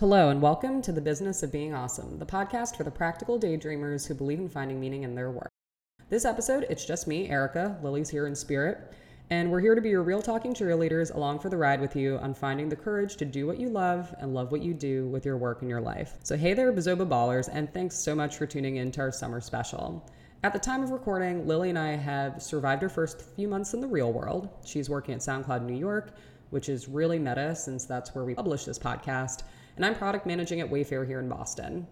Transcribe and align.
Hello, 0.00 0.30
and 0.30 0.40
welcome 0.40 0.80
to 0.80 0.92
The 0.92 1.00
Business 1.02 1.42
of 1.42 1.52
Being 1.52 1.74
Awesome, 1.74 2.18
the 2.18 2.24
podcast 2.24 2.74
for 2.74 2.84
the 2.84 2.90
practical 2.90 3.38
daydreamers 3.38 4.08
who 4.08 4.14
believe 4.14 4.38
in 4.38 4.48
finding 4.48 4.80
meaning 4.80 5.02
in 5.02 5.14
their 5.14 5.30
work. 5.30 5.50
This 6.08 6.24
episode, 6.24 6.64
it's 6.70 6.86
just 6.86 7.06
me, 7.06 7.28
Erica. 7.28 7.78
Lily's 7.82 8.08
here 8.08 8.26
in 8.26 8.34
spirit. 8.34 8.94
And 9.28 9.50
we're 9.50 9.60
here 9.60 9.74
to 9.74 9.80
be 9.82 9.90
your 9.90 10.02
real 10.02 10.22
talking 10.22 10.54
cheerleaders 10.54 11.14
along 11.14 11.40
for 11.40 11.50
the 11.50 11.58
ride 11.58 11.82
with 11.82 11.94
you 11.94 12.16
on 12.22 12.32
finding 12.32 12.70
the 12.70 12.76
courage 12.76 13.16
to 13.16 13.26
do 13.26 13.46
what 13.46 13.60
you 13.60 13.68
love 13.68 14.14
and 14.20 14.32
love 14.32 14.52
what 14.52 14.62
you 14.62 14.72
do 14.72 15.06
with 15.08 15.26
your 15.26 15.36
work 15.36 15.60
and 15.60 15.68
your 15.68 15.82
life. 15.82 16.14
So, 16.22 16.34
hey 16.34 16.54
there, 16.54 16.72
Bizoba 16.72 17.06
Ballers, 17.06 17.50
and 17.52 17.70
thanks 17.70 17.94
so 17.94 18.14
much 18.14 18.38
for 18.38 18.46
tuning 18.46 18.76
in 18.76 18.90
to 18.92 19.02
our 19.02 19.12
summer 19.12 19.42
special. 19.42 20.10
At 20.44 20.54
the 20.54 20.58
time 20.58 20.82
of 20.82 20.92
recording, 20.92 21.46
Lily 21.46 21.68
and 21.68 21.78
I 21.78 21.88
have 21.96 22.42
survived 22.42 22.82
our 22.82 22.88
first 22.88 23.20
few 23.20 23.48
months 23.48 23.74
in 23.74 23.82
the 23.82 23.86
real 23.86 24.14
world. 24.14 24.48
She's 24.64 24.88
working 24.88 25.12
at 25.12 25.20
SoundCloud 25.20 25.66
New 25.66 25.76
York, 25.76 26.14
which 26.48 26.70
is 26.70 26.88
really 26.88 27.18
meta 27.18 27.54
since 27.54 27.84
that's 27.84 28.14
where 28.14 28.24
we 28.24 28.34
publish 28.34 28.64
this 28.64 28.78
podcast 28.78 29.42
and 29.76 29.84
I'm 29.84 29.94
product 29.94 30.26
managing 30.26 30.60
at 30.60 30.70
Wayfair 30.70 31.06
here 31.06 31.20
in 31.20 31.28
Boston. 31.28 31.86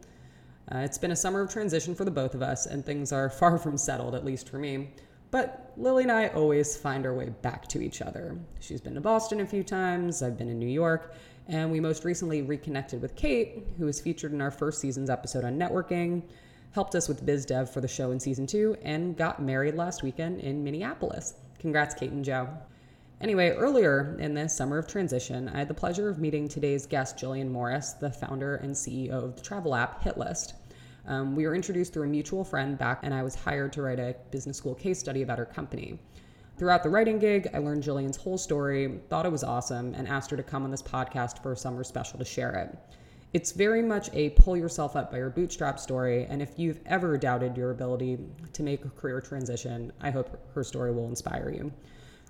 Uh, 0.71 0.79
it's 0.79 0.99
been 0.99 1.13
a 1.13 1.17
summer 1.17 1.41
of 1.41 1.51
transition 1.51 1.95
for 1.95 2.05
the 2.05 2.11
both 2.11 2.35
of 2.35 2.43
us, 2.43 2.67
and 2.67 2.85
things 2.85 3.13
are 3.13 3.31
far 3.41 3.59
from 3.59 3.77
settled, 3.77 4.15
at 4.15 4.25
least 4.25 4.49
for 4.49 4.59
me. 4.59 4.91
But 5.31 5.73
Lily 5.77 6.05
and 6.05 6.13
I 6.13 6.29
always 6.29 6.77
find 6.77 7.05
our 7.05 7.15
way 7.15 7.31
back 7.43 7.69
to 7.69 7.83
each 7.83 8.01
other. 8.01 8.39
She's 8.61 8.81
been 8.81 8.95
to 8.95 9.01
Boston 9.01 9.41
a 9.41 9.47
few 9.47 9.63
times, 9.63 10.23
I've 10.23 10.39
been 10.39 10.49
in 10.49 10.59
New 10.59 10.67
York, 10.67 11.15
and 11.49 11.71
we 11.71 11.81
most 11.81 12.05
recently 12.05 12.43
reconnected 12.43 13.01
with 13.03 13.15
Kate, 13.15 13.67
who 13.79 13.87
was 13.87 14.01
featured 14.01 14.33
in 14.33 14.41
our 14.41 14.51
first 14.51 14.81
season's 14.81 15.11
episode 15.11 15.45
on 15.45 15.59
networking, 15.59 16.23
helped 16.73 16.95
us 16.95 17.09
with 17.09 17.25
biz 17.25 17.45
dev 17.45 17.71
for 17.71 17.81
the 17.81 17.89
show 17.89 18.11
in 18.11 18.21
season 18.21 18.47
two, 18.47 18.77
and 18.83 19.17
got 19.17 19.43
married 19.43 19.75
last 19.75 20.03
weekend 20.03 20.41
in 20.41 20.63
Minneapolis. 20.65 21.35
Congrats, 21.59 21.95
Kate 21.95 22.13
and 22.13 22.25
Joe. 22.25 22.49
Anyway, 23.21 23.51
earlier 23.51 24.17
in 24.21 24.33
this 24.33 24.55
summer 24.55 24.79
of 24.79 24.87
transition, 24.87 25.49
I 25.49 25.59
had 25.59 25.67
the 25.67 25.75
pleasure 25.75 26.09
of 26.09 26.21
meeting 26.21 26.47
today's 26.47 26.87
guest, 26.87 27.19
Gillian 27.19 27.51
Morris, 27.51 27.95
the 27.95 28.13
founder 28.13 28.57
and 28.57 28.73
CEO 28.73 29.11
of 29.11 29.35
the 29.35 29.43
travel 29.43 29.75
app 29.75 30.05
Hitlist. 30.05 30.53
Um, 31.05 31.35
we 31.35 31.45
were 31.45 31.55
introduced 31.57 31.93
through 31.93 32.05
a 32.05 32.09
mutual 32.09 32.45
friend 32.45 32.79
back, 32.79 33.01
and 33.03 33.13
I 33.13 33.25
was 33.25 33.35
hired 33.35 33.73
to 33.73 33.83
write 33.83 33.99
a 33.99 34.15
business 34.31 34.57
school 34.57 34.77
case 34.77 35.01
study 35.01 35.23
about 35.23 35.39
her 35.39 35.47
company. 35.47 35.99
Throughout 36.59 36.85
the 36.85 36.91
writing 36.91 37.19
gig, 37.19 37.49
I 37.53 37.59
learned 37.59 37.83
Gillian's 37.83 38.17
whole 38.17 38.39
story, 38.39 39.01
thought 39.09 39.27
it 39.27 39.33
was 39.33 39.43
awesome, 39.43 39.95
and 39.95 40.07
asked 40.07 40.31
her 40.31 40.37
to 40.37 40.43
come 40.45 40.63
on 40.63 40.71
this 40.71 40.83
podcast 40.83 41.43
for 41.43 41.51
a 41.51 41.57
summer 41.57 41.83
special 41.83 42.21
to 42.21 42.25
share 42.25 42.55
it. 42.55 42.79
It's 43.33 43.51
very 43.51 43.83
much 43.83 44.11
a 44.13 44.31
pull 44.31 44.57
yourself 44.57 44.95
up 44.95 45.11
by 45.11 45.19
your 45.19 45.31
bootstrap 45.31 45.81
story, 45.81 46.27
and 46.27 46.41
if 46.41 46.57
you've 46.57 46.81
ever 46.87 47.19
doubted 47.19 47.57
your 47.57 47.73
ability 47.73 48.19
to 48.53 48.63
make 48.63 48.85
a 48.85 48.91
career 48.91 49.21
transition, 49.21 49.93
I 50.01 50.11
hope 50.11 50.39
her 50.55 50.63
story 50.63 50.93
will 50.93 51.09
inspire 51.09 51.51
you. 51.51 51.73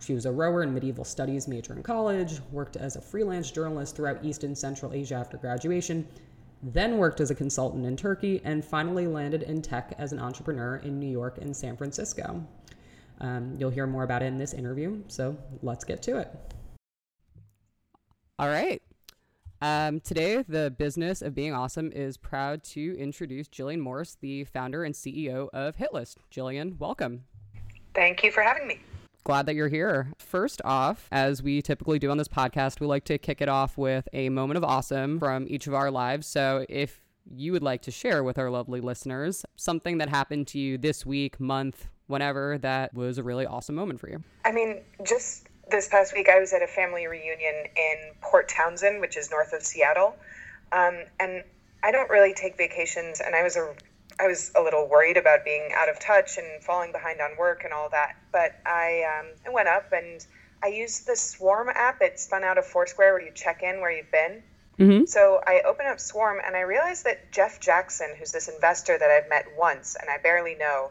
She 0.01 0.15
was 0.15 0.27
a 0.27 0.33
rower 0.33 0.63
and 0.63 0.73
medieval 0.73 1.05
studies 1.05 1.49
major 1.49 1.75
in 1.75 1.83
college, 1.83 2.41
worked 2.53 2.77
as 2.77 2.97
a 2.97 3.01
freelance 3.01 3.51
journalist 3.51 3.97
throughout 3.97 4.25
East 4.25 4.45
and 4.45 4.57
Central 4.57 4.93
Asia 4.93 5.17
after 5.17 5.37
graduation, 5.37 6.07
then 6.63 6.99
worked 6.99 7.21
as 7.21 7.31
a 7.31 7.35
consultant 7.35 7.85
in 7.85 7.97
Turkey, 7.97 8.41
and 8.45 8.65
finally 8.65 9.07
landed 9.07 9.43
in 9.43 9.63
tech 9.63 9.95
as 9.99 10.13
an 10.13 10.19
entrepreneur 10.19 10.77
in 10.77 10.99
New 10.99 11.11
York 11.11 11.39
and 11.39 11.57
San 11.57 11.77
Francisco. 11.77 12.45
Um, 13.21 13.57
you'll 13.59 13.71
hear 13.71 13.87
more 13.87 14.05
about 14.05 14.23
it 14.23 14.27
in 14.27 14.39
this 14.39 14.55
interview, 14.55 15.03
so 15.09 15.37
let's 15.63 15.85
get 15.85 16.03
to 16.03 16.19
it. 16.19 16.31
All 18.39 18.49
right. 18.49 18.81
Um, 19.61 19.99
today, 19.99 20.45
the 20.47 20.71
business 20.71 21.21
of 21.21 21.35
being 21.35 21.53
awesome 21.53 21.91
is 21.91 22.17
proud 22.17 22.63
to 22.65 22.97
introduce 22.97 23.49
Gillian 23.49 23.81
Morris, 23.81 24.17
the 24.21 24.45
founder 24.45 24.85
and 24.85 24.95
CEO 24.95 25.49
of 25.53 25.77
Hitlist. 25.77 26.19
Gillian, 26.31 26.77
welcome. 26.79 27.25
Thank 27.95 28.23
you 28.23 28.31
for 28.31 28.43
having 28.43 28.69
me 28.69 28.79
glad 29.29 29.45
that 29.45 29.55
you're 29.55 29.69
here. 29.69 30.11
First 30.17 30.63
off, 30.65 31.07
as 31.13 31.43
we 31.43 31.61
typically 31.61 31.99
do 31.99 32.11
on 32.11 32.17
this 32.17 32.29
podcast, 32.29 32.81
we 32.81 32.87
like 32.87 33.05
to 33.05 33.19
kick 33.19 33.43
it 33.43 33.49
off 33.51 33.77
with 33.77 34.09
a 34.15 34.31
moment 34.31 34.57
of 34.57 34.65
awesome 34.65 35.19
from 35.19 35.45
each 35.51 35.67
of 35.67 35.75
our 35.75 35.91
lives. 35.91 36.27
So 36.27 36.65
if 36.67 36.99
you 37.31 37.53
would 37.53 37.63
like 37.63 37.83
to 37.83 37.91
share 37.91 38.25
with 38.25 38.39
our 38.39 38.49
lovely 38.49 38.81
listeners 38.81 39.45
something 39.55 39.99
that 39.99 40.09
happened 40.09 40.47
to 40.47 40.59
you 40.59 40.79
this 40.79 41.05
week, 41.05 41.39
month, 41.39 41.89
whenever 42.07 42.57
that 42.57 42.95
was 42.95 43.19
a 43.19 43.23
really 43.23 43.45
awesome 43.45 43.75
moment 43.75 44.01
for 44.01 44.09
you. 44.09 44.25
I 44.47 44.53
mean, 44.53 44.81
just 45.07 45.47
this 45.71 45.89
past 45.89 46.15
week, 46.15 46.31
I 46.31 46.41
was 46.41 46.55
at 46.55 46.63
a 46.63 46.67
family 46.67 47.07
reunion 47.07 47.67
in 47.77 47.97
Port 48.23 48.49
Townsend, 48.49 48.99
which 48.99 49.19
is 49.19 49.31
north 49.31 49.53
of 49.53 49.63
Seattle. 49.63 50.17
Um, 50.73 51.03
and 51.21 51.45
I 51.83 51.93
don't 51.93 52.09
really 52.09 52.33
take 52.33 52.57
vacations, 52.57 53.21
and 53.21 53.35
I 53.35 53.43
was 53.43 53.57
a 53.57 53.75
I 54.21 54.27
was 54.27 54.51
a 54.57 54.63
little 54.63 54.89
worried 54.89 55.17
about 55.17 55.45
being 55.45 55.71
out 55.77 55.89
of 55.89 55.99
touch 56.01 56.39
and 56.39 56.63
falling 56.63 56.93
behind 56.93 57.21
on 57.21 57.37
work 57.37 57.65
and 57.65 57.73
all 57.73 57.89
that. 57.91 58.17
But 58.33 58.59
I, 58.67 59.05
um, 59.21 59.27
I 59.47 59.51
went 59.51 59.69
up 59.69 59.93
and 59.93 60.25
I 60.63 60.69
used 60.69 61.07
the 61.07 61.17
Swarm 61.17 61.69
app. 61.73 62.03
It 62.03 62.19
spun 62.19 62.43
out 62.43 62.59
of 62.59 62.67
Foursquare 62.67 63.13
where 63.13 63.23
you 63.23 63.31
check 63.33 63.63
in 63.63 63.81
where 63.81 63.93
you've 63.93 64.11
been. 64.11 64.43
Mm-hmm. 64.79 65.05
So 65.07 65.41
I 65.47 65.63
opened 65.67 65.89
up 65.89 66.01
Swarm 66.01 66.39
and 66.45 66.57
I 66.57 66.61
realized 66.61 67.05
that 67.05 67.33
Jeff 67.33 67.61
Jackson, 67.61 68.15
who's 68.19 68.33
this 68.33 68.49
investor 68.49 68.97
that 68.99 69.11
I've 69.11 69.29
met 69.29 69.47
once 69.57 69.97
and 70.01 70.09
I 70.09 70.19
barely 70.19 70.55
know, 70.55 70.91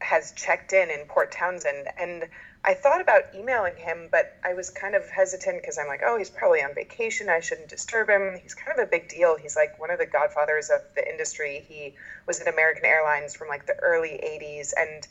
has 0.00 0.32
checked 0.32 0.72
in 0.72 0.90
in 0.90 1.06
Port 1.06 1.30
Townsend. 1.30 1.88
And 1.98 2.28
I 2.64 2.74
thought 2.74 3.00
about 3.00 3.34
emailing 3.34 3.76
him, 3.76 4.08
but 4.10 4.36
I 4.44 4.54
was 4.54 4.70
kind 4.70 4.94
of 4.94 5.08
hesitant 5.08 5.62
because 5.62 5.78
I'm 5.78 5.86
like, 5.86 6.02
oh, 6.04 6.18
he's 6.18 6.30
probably 6.30 6.62
on 6.62 6.74
vacation. 6.74 7.28
I 7.28 7.40
shouldn't 7.40 7.68
disturb 7.68 8.08
him. 8.08 8.38
He's 8.42 8.54
kind 8.54 8.78
of 8.78 8.86
a 8.86 8.90
big 8.90 9.08
deal. 9.08 9.36
He's 9.36 9.56
like 9.56 9.78
one 9.78 9.90
of 9.90 9.98
the 9.98 10.06
godfathers 10.06 10.70
of 10.70 10.82
the 10.94 11.08
industry. 11.08 11.64
He 11.66 11.94
was 12.26 12.40
at 12.40 12.48
American 12.48 12.84
Airlines 12.84 13.34
from 13.34 13.48
like 13.48 13.66
the 13.66 13.76
early 13.76 14.20
80s. 14.22 14.72
And, 14.76 15.06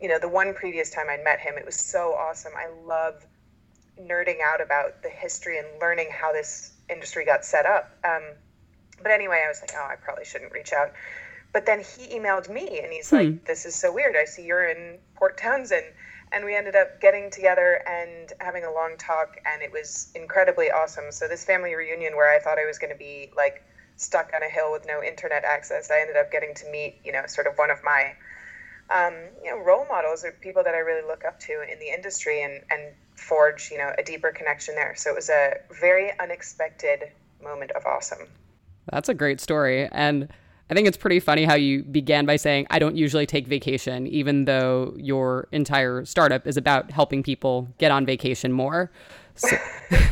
you 0.00 0.08
know, 0.08 0.18
the 0.18 0.28
one 0.28 0.54
previous 0.54 0.90
time 0.90 1.06
I'd 1.08 1.24
met 1.24 1.40
him, 1.40 1.56
it 1.56 1.64
was 1.64 1.76
so 1.76 2.12
awesome. 2.12 2.52
I 2.56 2.68
love 2.84 3.24
nerding 4.00 4.40
out 4.42 4.60
about 4.60 5.02
the 5.02 5.08
history 5.08 5.58
and 5.58 5.66
learning 5.80 6.08
how 6.10 6.32
this 6.32 6.72
industry 6.88 7.24
got 7.24 7.44
set 7.44 7.66
up. 7.66 7.90
Um, 8.04 8.22
but 9.02 9.12
anyway, 9.12 9.42
I 9.44 9.48
was 9.48 9.60
like, 9.60 9.72
oh, 9.76 9.88
I 9.90 9.96
probably 9.96 10.24
shouldn't 10.24 10.52
reach 10.52 10.72
out. 10.72 10.92
But 11.52 11.66
then 11.66 11.80
he 11.80 12.18
emailed 12.18 12.48
me 12.48 12.80
and 12.82 12.92
he's 12.92 13.10
hmm. 13.10 13.16
like, 13.16 13.44
this 13.44 13.66
is 13.66 13.74
so 13.74 13.92
weird. 13.92 14.16
I 14.16 14.24
see 14.24 14.44
you're 14.44 14.68
in 14.68 14.98
Port 15.16 15.38
Townsend. 15.38 15.84
And 16.32 16.46
we 16.46 16.56
ended 16.56 16.74
up 16.74 16.98
getting 17.00 17.30
together 17.30 17.82
and 17.86 18.32
having 18.40 18.64
a 18.64 18.72
long 18.72 18.96
talk 18.98 19.36
and 19.44 19.60
it 19.60 19.70
was 19.70 20.10
incredibly 20.14 20.70
awesome. 20.70 21.12
So 21.12 21.28
this 21.28 21.44
family 21.44 21.74
reunion 21.74 22.16
where 22.16 22.34
i 22.34 22.38
thought 22.38 22.58
i 22.58 22.64
was 22.64 22.78
going 22.78 22.90
to 22.90 22.98
be 22.98 23.30
like 23.36 23.62
stuck 23.96 24.32
on 24.34 24.42
a 24.42 24.48
hill 24.48 24.72
with 24.72 24.86
no 24.86 25.02
internet 25.02 25.44
access 25.44 25.90
i 25.90 26.00
ended 26.00 26.16
up 26.16 26.32
getting 26.32 26.54
to 26.54 26.70
meet 26.70 26.98
you 27.04 27.12
know 27.12 27.22
sort 27.26 27.46
of 27.46 27.52
one 27.58 27.70
of 27.70 27.78
my 27.84 28.14
um, 28.88 29.12
you 29.44 29.50
know 29.50 29.58
role 29.58 29.84
models 29.90 30.24
or 30.24 30.32
people 30.40 30.64
that 30.64 30.74
i 30.74 30.78
really 30.78 31.06
look 31.06 31.22
up 31.26 31.38
to 31.38 31.52
in 31.70 31.78
the 31.78 31.88
industry 31.88 32.42
and 32.42 32.62
and 32.70 32.94
forge 33.22 33.70
you 33.70 33.78
know 33.78 33.92
a 33.98 34.02
deeper 34.02 34.32
connection 34.32 34.74
there. 34.74 34.94
So 34.96 35.10
it 35.10 35.16
was 35.16 35.30
a 35.30 35.54
very 35.80 36.10
unexpected 36.18 37.10
moment 37.42 37.70
of 37.72 37.86
awesome. 37.86 38.28
That's 38.90 39.08
a 39.08 39.14
great 39.14 39.40
story. 39.40 39.88
And 39.92 40.28
I 40.70 40.74
think 40.74 40.88
it's 40.88 40.96
pretty 40.96 41.20
funny 41.20 41.44
how 41.44 41.54
you 41.54 41.82
began 41.82 42.24
by 42.24 42.36
saying, 42.36 42.66
I 42.70 42.78
don't 42.78 42.96
usually 42.96 43.26
take 43.26 43.46
vacation, 43.46 44.06
even 44.06 44.46
though 44.46 44.94
your 44.96 45.48
entire 45.52 46.04
startup 46.04 46.46
is 46.46 46.56
about 46.56 46.90
helping 46.90 47.22
people 47.22 47.68
get 47.78 47.90
on 47.90 48.06
vacation 48.06 48.52
more. 48.52 48.90
So- 49.34 49.56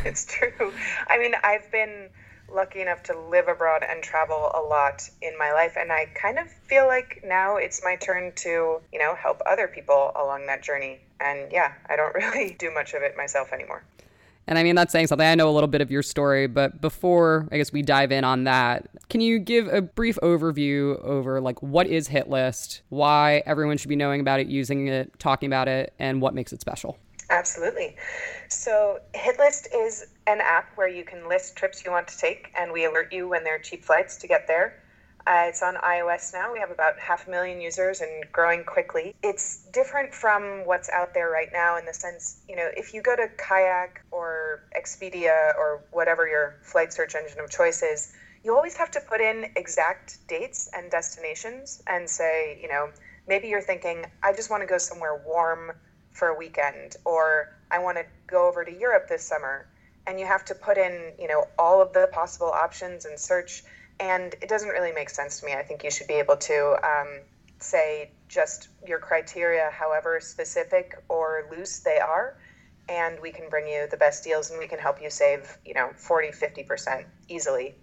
it's 0.06 0.25
true. 0.25 0.72
I 1.09 1.19
mean, 1.19 1.34
I've 1.44 1.71
been 1.71 2.09
lucky 2.53 2.81
enough 2.81 3.03
to 3.05 3.19
live 3.19 3.49
abroad 3.49 3.83
and 3.88 4.03
travel 4.03 4.50
a 4.55 4.61
lot 4.61 5.09
in 5.22 5.37
my 5.38 5.53
life 5.53 5.77
and 5.78 5.93
i 5.93 6.06
kind 6.15 6.38
of 6.38 6.50
feel 6.50 6.87
like 6.87 7.22
now 7.25 7.56
it's 7.56 7.81
my 7.84 7.97
turn 7.97 8.32
to 8.34 8.81
you 8.93 8.99
know 8.99 9.15
help 9.15 9.41
other 9.47 9.69
people 9.69 10.11
along 10.17 10.47
that 10.47 10.62
journey 10.62 10.99
and 11.21 11.50
yeah 11.53 11.72
i 11.88 11.97
don't 11.97 12.15
really 12.15 12.55
do 12.59 12.72
much 12.72 12.94
of 12.94 13.03
it 13.03 13.17
myself 13.17 13.53
anymore 13.53 13.82
and 14.47 14.59
I 14.59 14.62
mean, 14.62 14.75
that's 14.75 14.93
saying 14.93 15.06
something. 15.06 15.27
I 15.27 15.34
know 15.34 15.49
a 15.49 15.53
little 15.53 15.69
bit 15.69 15.81
of 15.81 15.91
your 15.91 16.03
story, 16.03 16.47
but 16.47 16.81
before 16.81 17.49
I 17.53 17.56
guess 17.56 17.73
we 17.73 17.83
dive 17.83 18.11
in 18.11 18.25
on 18.25 18.45
that, 18.45 18.89
can 19.09 19.21
you 19.21 19.39
give 19.39 19.69
a 19.69 19.81
brief 19.81 20.19
overview 20.23 21.01
over 21.05 21.41
like 21.41 21.62
what 21.62 21.87
is 21.87 22.09
Hitlist, 22.09 22.81
why 22.89 23.43
everyone 23.47 23.77
should 23.77 23.89
be 23.89 23.97
knowing 23.97 24.21
about 24.21 24.41
it, 24.41 24.49
using 24.49 24.89
it, 24.89 25.17
talking 25.19 25.47
about 25.47 25.69
it, 25.69 25.93
and 25.99 26.21
what 26.21 26.34
makes 26.34 26.53
it 26.53 26.61
special? 26.61 26.99
Absolutely. 27.31 27.95
So, 28.49 28.99
Hitlist 29.15 29.69
is 29.73 30.09
an 30.27 30.41
app 30.41 30.77
where 30.77 30.89
you 30.89 31.05
can 31.05 31.29
list 31.29 31.55
trips 31.55 31.84
you 31.84 31.93
want 31.93 32.09
to 32.09 32.19
take, 32.19 32.53
and 32.59 32.73
we 32.73 32.84
alert 32.84 33.12
you 33.12 33.29
when 33.29 33.45
there 33.45 33.55
are 33.55 33.61
cheap 33.61 33.84
flights 33.84 34.17
to 34.17 34.26
get 34.26 34.49
there. 34.49 34.82
Uh, 35.26 35.44
it's 35.49 35.62
on 35.62 35.75
iOS 35.76 36.32
now. 36.32 36.52
We 36.52 36.58
have 36.61 36.70
about 36.70 36.99
half 36.99 37.26
a 37.26 37.31
million 37.31 37.61
users 37.61 38.00
and 38.00 38.25
growing 38.32 38.64
quickly. 38.64 39.14
It's 39.22 39.67
different 39.72 40.14
from 40.14 40.64
what's 40.64 40.88
out 40.88 41.12
there 41.12 41.31
right 41.31 41.50
now 41.52 41.76
in 41.76 41.84
the 41.84 41.93
sense, 41.93 42.40
you 42.49 42.56
know, 42.56 42.69
if 42.76 42.94
you 42.94 43.02
go 43.02 43.14
to 43.17 43.28
Kayak 43.37 44.02
or 44.11 44.62
Expedia 44.76 45.55
or 45.56 45.82
whatever 45.93 46.26
your 46.26 46.56
flight 46.62 46.93
search 46.93 47.14
engine 47.14 47.38
of 47.38 47.50
choice 47.50 47.82
is, 47.82 48.12
you 48.43 48.56
always 48.56 48.76
have 48.76 48.90
to 48.93 49.00
put 49.00 49.20
in 49.20 49.50
exact 49.56 50.19
dates 50.26 50.70
and 50.72 50.90
destinations 50.90 51.82
and 51.87 52.08
say, 52.08 52.58
you 52.62 52.69
know, 52.69 52.88
maybe 53.28 53.49
you're 53.49 53.61
thinking, 53.61 54.06
I 54.23 54.32
just 54.32 54.50
want 54.50 54.62
to 54.62 54.66
go 54.66 54.78
somewhere 54.78 55.23
warm 55.26 55.73
for 56.12 56.28
a 56.28 56.37
weekend, 56.37 56.96
or 57.05 57.55
I 57.70 57.78
want 57.78 57.99
to 57.99 58.05
go 58.26 58.49
over 58.49 58.64
to 58.64 58.73
Europe 58.73 59.06
this 59.08 59.23
summer. 59.23 59.66
And 60.06 60.19
you 60.19 60.26
have 60.26 60.44
to 60.46 60.55
put 60.55 60.78
in, 60.78 61.12
you 61.19 61.28
know, 61.28 61.44
all 61.58 61.82
of 61.82 61.93
the 61.93 62.08
possible 62.11 62.50
options 62.50 63.05
and 63.05 63.19
search 63.19 63.62
and 64.00 64.35
it 64.41 64.49
doesn't 64.49 64.70
really 64.70 64.93
make 64.93 65.11
sense 65.11 65.41
to 65.41 65.47
me. 65.47 65.52
I 65.52 65.62
think 65.62 65.85
you 65.85 65.91
should 65.91 66.08
be 66.08 66.14
able 66.14 66.37
to 66.38 66.76
um, 66.82 67.20
say 67.58 68.11
just 68.29 68.69
your 68.87 68.99
criteria, 68.99 69.70
however 69.70 70.19
specific 70.20 70.94
or 71.08 71.47
loose 71.50 71.81
they 71.81 71.99
are, 71.99 72.38
and 72.88 73.20
we 73.20 73.31
can 73.31 73.49
bring 73.50 73.69
you 73.69 73.87
the 73.91 73.99
best 73.99 74.25
deals 74.25 74.50
and 74.50 74.58
we 74.58 74.67
can 74.67 74.79
help 74.79 75.02
you 75.02 75.11
save, 75.11 75.58
you 75.67 75.75
know, 75.75 75.91
40, 75.94 76.29
50% 76.29 77.05
easily. 77.29 77.75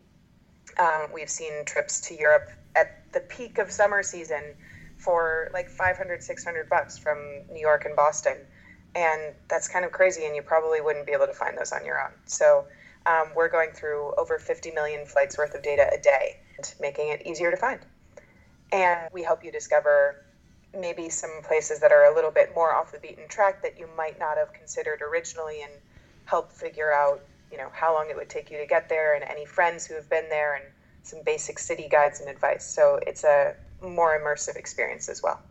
Um, 0.80 1.08
we've 1.14 1.30
seen 1.30 1.64
trips 1.66 2.02
to 2.02 2.16
Europe 2.16 2.50
at 2.76 3.12
the 3.14 3.20
peak 3.22 3.60
of 3.60 3.72
summer 3.72 4.02
season 4.02 4.56
for 4.98 5.50
like 5.54 5.70
500, 5.70 6.24
600 6.24 6.68
bucks 6.68 6.98
from 6.98 7.18
New 7.52 7.62
York 7.62 7.86
and 7.86 7.96
Boston. 7.96 8.38
And 8.96 9.36
that's 9.48 9.68
kind 9.68 9.86
of 9.86 9.92
crazy, 9.92 10.26
and 10.26 10.36
you 10.36 10.42
probably 10.42 10.82
wouldn't 10.82 11.06
be 11.06 11.12
able 11.12 11.28
to 11.28 11.34
find 11.34 11.56
those 11.56 11.72
on 11.72 11.86
your 11.86 12.02
own. 12.02 12.12
So 12.26 12.66
um, 13.08 13.30
we're 13.36 13.50
going 13.50 13.72
through 13.72 14.14
over 14.18 14.38
50 14.38 14.72
million 14.72 15.06
flights 15.06 15.38
worth 15.38 15.56
of 15.56 15.64
data 15.64 15.90
a 15.94 16.00
day, 16.00 16.38
and 16.58 16.74
making 16.80 17.10
it 17.10 17.26
easier 17.26 17.50
to 17.50 17.58
find. 17.58 17.80
And 18.72 19.10
we 19.14 19.24
help 19.24 19.44
you 19.44 19.52
discover 19.52 20.26
maybe 20.78 21.10
some 21.10 21.30
places 21.44 21.80
that 21.80 21.92
are 21.92 22.12
a 22.12 22.16
little 22.16 22.32
bit 22.32 22.52
more 22.54 22.74
off 22.74 22.92
the 22.92 23.00
beaten 23.00 23.28
track 23.30 23.64
that 23.64 23.80
you 23.80 23.88
might 23.96 24.20
not 24.20 24.38
have 24.38 24.52
considered 24.54 25.02
originally 25.02 25.62
and 25.62 25.72
help 26.26 26.52
figure 26.52 26.92
out, 26.94 27.22
you 27.50 27.58
know, 27.58 27.70
how 27.72 27.94
long 27.94 28.10
it 28.10 28.16
would 28.18 28.30
take 28.30 28.52
you 28.52 28.58
to 28.58 28.66
get 28.66 28.90
there 28.90 29.16
and 29.16 29.24
any 29.24 29.46
friends 29.46 29.88
who 29.88 29.96
have 29.96 30.10
been 30.10 30.28
there 30.30 30.56
and 30.56 30.66
some 31.04 31.20
basic 31.26 31.58
city 31.58 31.88
guides 31.90 32.20
and 32.20 32.30
advice. 32.30 32.66
So 32.66 33.00
it's 33.08 33.24
a 33.24 33.56
more 33.82 34.20
immersive 34.20 34.58
experience 34.58 35.08
as 35.08 35.24
well. 35.24 35.42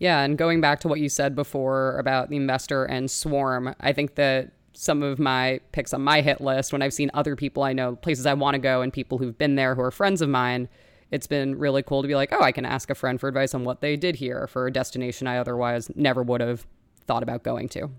Yeah, 0.00 0.22
and 0.22 0.36
going 0.36 0.60
back 0.60 0.80
to 0.80 0.88
what 0.88 0.98
you 0.98 1.08
said 1.08 1.36
before 1.36 1.96
about 1.98 2.30
the 2.30 2.36
investor 2.36 2.84
and 2.84 3.08
swarm, 3.10 3.74
I 3.80 3.92
think 3.92 4.16
that 4.16 4.50
some 4.80 5.02
of 5.02 5.18
my 5.18 5.60
picks 5.72 5.92
on 5.92 6.00
my 6.00 6.22
hit 6.22 6.40
list 6.40 6.72
when 6.72 6.80
I've 6.80 6.94
seen 6.94 7.10
other 7.12 7.36
people 7.36 7.62
I 7.62 7.74
know, 7.74 7.96
places 7.96 8.24
I 8.24 8.32
want 8.32 8.54
to 8.54 8.58
go, 8.58 8.80
and 8.80 8.90
people 8.90 9.18
who've 9.18 9.36
been 9.36 9.54
there 9.54 9.74
who 9.74 9.82
are 9.82 9.90
friends 9.90 10.22
of 10.22 10.30
mine, 10.30 10.70
it's 11.10 11.26
been 11.26 11.58
really 11.58 11.82
cool 11.82 12.00
to 12.00 12.08
be 12.08 12.14
like, 12.14 12.32
oh, 12.32 12.40
I 12.40 12.50
can 12.50 12.64
ask 12.64 12.88
a 12.88 12.94
friend 12.94 13.20
for 13.20 13.28
advice 13.28 13.52
on 13.52 13.64
what 13.64 13.82
they 13.82 13.94
did 13.94 14.16
here 14.16 14.46
for 14.46 14.66
a 14.66 14.72
destination 14.72 15.26
I 15.26 15.36
otherwise 15.36 15.90
never 15.96 16.22
would 16.22 16.40
have 16.40 16.66
thought 17.04 17.22
about 17.22 17.42
going 17.42 17.68
to. 17.70 17.90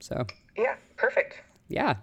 So, 0.00 0.26
yeah, 0.56 0.76
perfect. 0.96 1.42
Yeah. 1.68 1.96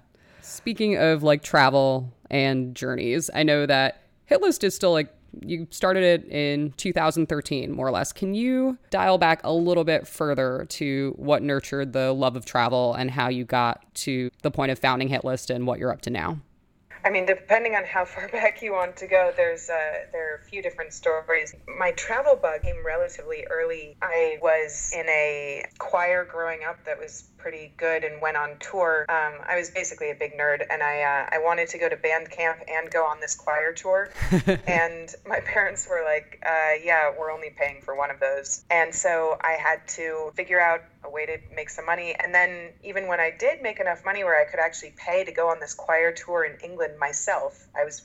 Speaking 0.44 0.96
of 0.96 1.24
like 1.24 1.42
travel 1.42 2.14
and 2.30 2.76
journeys, 2.76 3.32
I 3.34 3.42
know 3.42 3.66
that 3.66 4.04
Hitlist 4.30 4.64
is 4.64 4.76
still 4.76 4.92
like 4.92 5.12
you 5.42 5.68
started 5.70 6.04
it 6.04 6.32
in 6.32 6.72
2013 6.78 7.72
more 7.72 7.88
or 7.88 7.92
less 7.92 8.12
can 8.12 8.34
you 8.34 8.78
dial 8.90 9.18
back 9.18 9.42
a 9.44 9.52
little 9.52 9.84
bit 9.84 10.08
further 10.08 10.66
to 10.70 11.14
what 11.18 11.44
nurtured 11.44 11.94
the 11.94 12.12
love 12.12 12.36
of 12.36 12.46
travel 12.46 12.94
and 12.94 13.12
how 13.12 13.28
you 13.28 13.46
got 13.46 13.94
to 13.94 14.30
the 14.42 14.52
point 14.52 14.72
of 14.72 14.80
founding 14.80 15.10
hitlist 15.10 15.54
and 15.54 15.68
what 15.68 15.80
you're 15.80 15.92
up 15.92 16.02
to 16.02 16.10
now 16.10 16.40
I 17.04 17.10
mean, 17.10 17.26
depending 17.26 17.76
on 17.76 17.86
how 17.86 18.06
far 18.14 18.28
back 18.28 18.62
you 18.62 18.74
want 18.74 18.96
to 18.98 19.08
go, 19.08 19.32
there's 19.36 19.70
uh, 19.70 20.06
there 20.12 20.34
are 20.34 20.38
a 20.38 20.44
few 20.44 20.62
different 20.62 20.94
stories. 20.94 21.56
My 21.78 21.92
travel 21.92 22.36
bug 22.36 22.62
came 22.64 22.86
relatively 22.86 23.46
early. 23.50 23.98
I 24.02 24.38
was 24.42 24.92
in 24.94 25.08
a 25.08 25.66
choir 25.78 26.26
growing 26.26 26.60
up 26.68 26.84
that 26.86 27.00
was 27.00 27.30
pretty 27.40 27.74
good 27.78 28.04
and 28.04 28.22
went 28.22 28.38
on 28.38 28.58
tour. 28.60 29.06
Um, 29.10 29.40
I 29.48 29.58
was 29.58 29.72
basically 29.72 30.12
a 30.12 30.16
big 30.16 30.34
nerd, 30.38 30.62
and 30.70 30.84
I 30.84 31.02
uh, 31.02 31.30
I 31.32 31.40
wanted 31.40 31.70
to 31.70 31.78
go 31.80 31.90
to 31.90 31.96
band 31.96 32.30
camp 32.30 32.60
and 32.68 32.92
go 32.92 33.06
on 33.06 33.20
this 33.20 33.36
choir 33.36 33.74
tour. 33.74 34.10
and 34.68 35.10
my 35.26 35.40
parents 35.40 35.88
were 35.90 36.04
like, 36.06 36.42
uh, 36.46 36.74
"Yeah, 36.84 37.12
we're 37.18 37.32
only 37.32 37.50
paying 37.58 37.82
for 37.82 37.96
one 37.96 38.12
of 38.12 38.20
those," 38.20 38.64
and 38.70 38.94
so 38.94 39.38
I 39.42 39.54
had 39.54 39.88
to 40.00 40.32
figure 40.36 40.60
out 40.60 40.82
a 41.04 41.10
way 41.10 41.26
to 41.26 41.38
make 41.56 41.70
some 41.70 41.86
money. 41.86 42.16
And 42.22 42.34
then 42.34 42.74
even 42.84 43.08
when 43.08 43.20
I 43.20 43.32
did 43.38 43.62
make 43.62 43.80
enough 43.80 44.04
money 44.06 44.24
where 44.24 44.40
I 44.40 44.46
could 44.50 44.60
actually 44.60 44.94
pay 44.98 45.24
to 45.24 45.32
go 45.32 45.50
on 45.50 45.60
this 45.60 45.74
choir 45.74 46.12
tour 46.12 46.44
in 46.44 46.60
England 46.62 47.00
myself, 47.00 47.68
I 47.76 47.86
was 47.86 48.04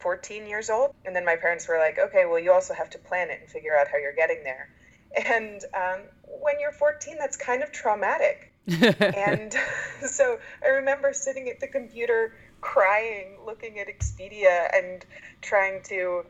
14 0.00 0.46
years 0.46 0.68
old. 0.68 0.94
And 1.04 1.14
then 1.14 1.24
my 1.24 1.36
parents 1.36 1.68
were 1.68 1.78
like, 1.78 1.98
okay, 1.98 2.26
well, 2.26 2.38
you 2.38 2.52
also 2.52 2.74
have 2.74 2.90
to 2.90 2.98
plan 2.98 3.30
it 3.30 3.38
and 3.40 3.48
figure 3.48 3.76
out 3.76 3.86
how 3.88 3.98
you're 3.98 4.14
getting 4.14 4.42
there. 4.42 4.68
And 5.14 5.62
um, 5.74 6.00
when 6.40 6.58
you're 6.58 6.72
14, 6.72 7.16
that's 7.18 7.36
kind 7.36 7.62
of 7.62 7.70
traumatic 7.70 8.51
and 8.66 9.54
so 10.06 10.38
I 10.62 10.68
remember 10.68 11.12
sitting 11.12 11.48
at 11.48 11.60
the 11.60 11.68
computer 11.68 12.34
crying, 12.60 13.38
looking 13.44 13.78
at 13.78 13.88
Expedia 13.88 14.68
and 14.72 15.04
trying 15.40 15.82
to 15.84 16.24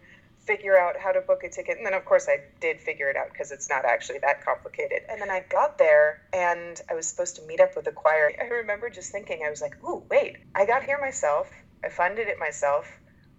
figure 0.44 0.76
out 0.76 0.96
how 0.98 1.12
to 1.12 1.20
book 1.20 1.44
a 1.44 1.48
ticket. 1.48 1.76
And 1.76 1.86
then, 1.86 1.94
of 1.94 2.04
course, 2.04 2.26
I 2.28 2.38
did 2.60 2.80
figure 2.80 3.08
it 3.08 3.16
out 3.16 3.28
because 3.32 3.52
it's 3.52 3.68
not 3.68 3.84
actually 3.84 4.18
that 4.20 4.44
complicated. 4.44 5.02
And 5.08 5.20
then 5.20 5.30
I 5.30 5.44
got 5.48 5.78
there 5.78 6.22
and 6.32 6.80
I 6.90 6.94
was 6.94 7.06
supposed 7.06 7.36
to 7.36 7.42
meet 7.42 7.60
up 7.60 7.76
with 7.76 7.84
the 7.84 7.92
choir. 7.92 8.32
I 8.40 8.44
remember 8.46 8.90
just 8.90 9.12
thinking, 9.12 9.42
I 9.46 9.50
was 9.50 9.60
like, 9.60 9.82
ooh, 9.84 10.02
wait, 10.10 10.38
I 10.54 10.66
got 10.66 10.82
here 10.82 10.98
myself. 11.00 11.50
I 11.84 11.88
funded 11.90 12.28
it 12.28 12.38
myself. 12.38 12.90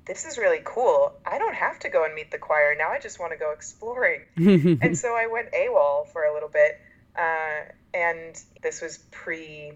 This 0.05 0.25
is 0.25 0.37
really 0.37 0.61
cool. 0.63 1.13
I 1.25 1.37
don't 1.39 1.55
have 1.55 1.79
to 1.79 1.89
go 1.89 2.03
and 2.03 2.13
meet 2.13 2.31
the 2.31 2.37
choir. 2.37 2.75
Now 2.77 2.89
I 2.89 2.99
just 2.99 3.19
want 3.19 3.31
to 3.31 3.37
go 3.37 3.51
exploring. 3.51 4.21
and 4.37 4.97
so 4.97 5.15
I 5.15 5.27
went 5.27 5.51
AWOL 5.51 6.07
for 6.11 6.23
a 6.23 6.33
little 6.33 6.49
bit. 6.49 6.79
Uh, 7.17 7.71
and 7.93 8.41
this 8.61 8.81
was 8.81 8.99
pre 9.11 9.73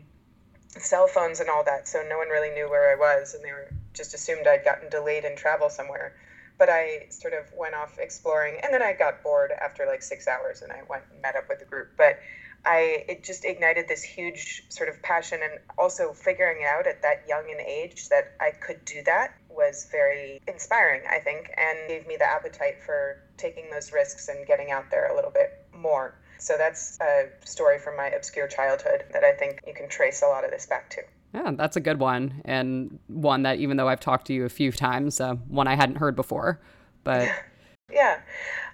cell 0.69 1.07
phones 1.07 1.39
and 1.39 1.49
all 1.49 1.63
that, 1.63 1.87
so 1.87 2.03
no 2.07 2.17
one 2.17 2.29
really 2.29 2.53
knew 2.53 2.69
where 2.69 2.91
I 2.91 2.95
was, 2.95 3.33
and 3.33 3.43
they 3.43 3.51
were 3.51 3.69
just 3.93 4.13
assumed 4.13 4.47
I'd 4.47 4.63
gotten 4.63 4.89
delayed 4.89 5.25
in 5.25 5.35
travel 5.35 5.69
somewhere. 5.69 6.15
But 6.57 6.69
I 6.69 7.07
sort 7.09 7.33
of 7.33 7.45
went 7.55 7.75
off 7.75 7.99
exploring, 7.99 8.59
and 8.63 8.73
then 8.73 8.81
I 8.81 8.93
got 8.93 9.21
bored 9.23 9.51
after 9.51 9.85
like 9.85 10.01
six 10.01 10.27
hours, 10.27 10.61
and 10.61 10.71
I 10.71 10.81
went 10.89 11.03
and 11.11 11.21
met 11.21 11.35
up 11.35 11.47
with 11.49 11.59
the 11.59 11.65
group. 11.65 11.89
But 11.97 12.19
I 12.65 13.05
it 13.07 13.23
just 13.23 13.45
ignited 13.45 13.87
this 13.87 14.03
huge 14.03 14.63
sort 14.69 14.89
of 14.89 15.01
passion, 15.03 15.39
and 15.43 15.59
also 15.77 16.13
figuring 16.13 16.65
out 16.65 16.87
at 16.87 17.01
that 17.03 17.25
young 17.27 17.45
an 17.51 17.61
age 17.61 18.09
that 18.09 18.33
I 18.39 18.51
could 18.51 18.83
do 18.85 19.03
that 19.03 19.35
was 19.49 19.87
very 19.91 20.39
inspiring, 20.47 21.01
I 21.09 21.19
think, 21.19 21.51
and 21.57 21.77
gave 21.87 22.07
me 22.07 22.15
the 22.17 22.25
appetite 22.25 22.81
for 22.85 23.23
taking 23.37 23.69
those 23.71 23.91
risks 23.91 24.27
and 24.27 24.45
getting 24.45 24.71
out 24.71 24.89
there 24.91 25.11
a 25.11 25.15
little 25.15 25.31
bit 25.31 25.65
more. 25.75 26.15
So 26.39 26.55
that's 26.57 26.97
a 27.01 27.29
story 27.45 27.79
from 27.79 27.97
my 27.97 28.07
obscure 28.07 28.47
childhood 28.47 29.05
that 29.13 29.23
I 29.23 29.33
think 29.33 29.61
you 29.67 29.73
can 29.73 29.89
trace 29.89 30.21
a 30.21 30.27
lot 30.27 30.43
of 30.43 30.51
this 30.51 30.65
back 30.65 30.89
to. 30.91 31.01
Yeah, 31.33 31.51
that's 31.55 31.75
a 31.75 31.81
good 31.81 31.99
one, 31.99 32.41
and 32.45 32.99
one 33.07 33.43
that 33.43 33.57
even 33.59 33.77
though 33.77 33.87
I've 33.87 33.99
talked 33.99 34.27
to 34.27 34.33
you 34.33 34.45
a 34.45 34.49
few 34.49 34.71
times, 34.71 35.19
uh, 35.19 35.35
one 35.35 35.67
I 35.67 35.75
hadn't 35.75 35.97
heard 35.97 36.15
before. 36.15 36.61
But 37.03 37.29
yeah, 37.91 38.19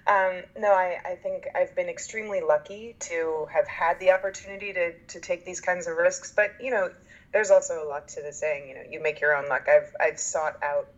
um, 0.06 0.42
no, 0.56 0.72
I, 0.72 0.98
I 1.04 1.14
think 1.16 1.48
I've 1.54 1.74
been 1.74 1.88
extremely 1.88 2.40
lucky 2.40 2.96
to 3.00 3.46
have 3.52 3.66
had 3.66 3.98
the 4.00 4.12
opportunity 4.12 4.72
to 4.72 4.92
to 4.92 5.20
take 5.20 5.44
these 5.44 5.60
kinds 5.60 5.86
of 5.86 5.96
risks. 5.96 6.32
But 6.34 6.52
you 6.60 6.70
know, 6.70 6.90
there's 7.32 7.50
also 7.50 7.84
a 7.84 7.86
lot 7.86 8.08
to 8.08 8.22
the 8.22 8.32
saying. 8.32 8.68
You 8.68 8.74
know, 8.76 8.82
you 8.88 9.02
make 9.02 9.20
your 9.20 9.36
own 9.36 9.48
luck. 9.48 9.66
I've 9.68 9.94
I've 10.00 10.20
sought 10.20 10.62
out 10.62 10.88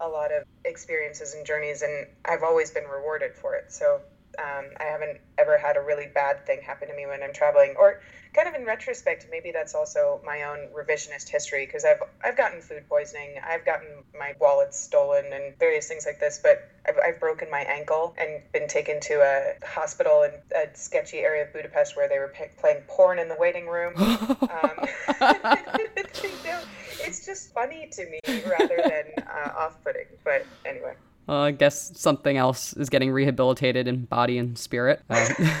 a 0.00 0.08
lot 0.08 0.32
of 0.32 0.44
experiences 0.64 1.34
and 1.34 1.46
journeys, 1.46 1.82
and 1.82 2.06
I've 2.24 2.42
always 2.42 2.70
been 2.70 2.84
rewarded 2.84 3.34
for 3.34 3.54
it. 3.54 3.72
So 3.72 4.00
um, 4.38 4.66
I 4.80 4.84
haven't 4.84 5.20
ever 5.38 5.58
had 5.58 5.76
a 5.76 5.80
really 5.80 6.06
bad 6.06 6.46
thing 6.46 6.60
happen 6.62 6.88
to 6.88 6.94
me 6.94 7.06
when 7.06 7.22
I'm 7.22 7.32
traveling. 7.32 7.74
Or 7.78 8.00
kind 8.34 8.48
of 8.48 8.54
in 8.54 8.64
retrospect, 8.64 9.26
maybe 9.30 9.50
that's 9.52 9.74
also 9.74 10.20
my 10.24 10.44
own 10.44 10.68
revisionist 10.74 11.28
history 11.28 11.66
because 11.66 11.84
I've 11.84 12.02
I've 12.24 12.36
gotten 12.36 12.60
food 12.60 12.88
poisoning, 12.88 13.36
I've 13.44 13.64
gotten 13.64 14.04
my 14.18 14.32
wallet 14.40 14.74
stolen, 14.74 15.32
and 15.32 15.58
various 15.58 15.88
things 15.88 16.06
like 16.06 16.20
this. 16.20 16.40
But 16.42 16.68
I've, 16.88 16.96
I've 17.04 17.20
broken 17.20 17.50
my 17.50 17.60
ankle 17.60 18.14
and 18.18 18.42
been 18.52 18.68
taken 18.68 19.00
to 19.00 19.14
a 19.14 19.66
hospital 19.66 20.22
in 20.22 20.32
a 20.56 20.74
sketchy 20.74 21.18
area 21.18 21.44
of 21.44 21.52
Budapest 21.52 21.96
where 21.96 22.08
they 22.08 22.18
were 22.18 22.32
p- 22.34 22.44
playing 22.58 22.82
porn 22.88 23.18
in 23.18 23.28
the 23.28 23.36
waiting 23.38 23.66
room. 23.66 23.94
um, 23.96 24.38
it's 27.04 27.26
just 27.26 27.52
funny 27.52 27.88
to 27.92 28.06
me 28.06 28.20
rather 28.48 28.76
than 28.76 29.24
uh, 29.26 29.50
off-putting. 29.58 30.06
But 30.24 30.46
anyway. 30.64 30.94
Uh, 31.28 31.40
I 31.40 31.50
guess 31.52 31.92
something 31.94 32.36
else 32.36 32.72
is 32.74 32.88
getting 32.88 33.10
rehabilitated 33.10 33.86
in 33.86 34.04
body 34.04 34.38
and 34.38 34.58
spirit. 34.58 35.00
Uh, 35.08 35.28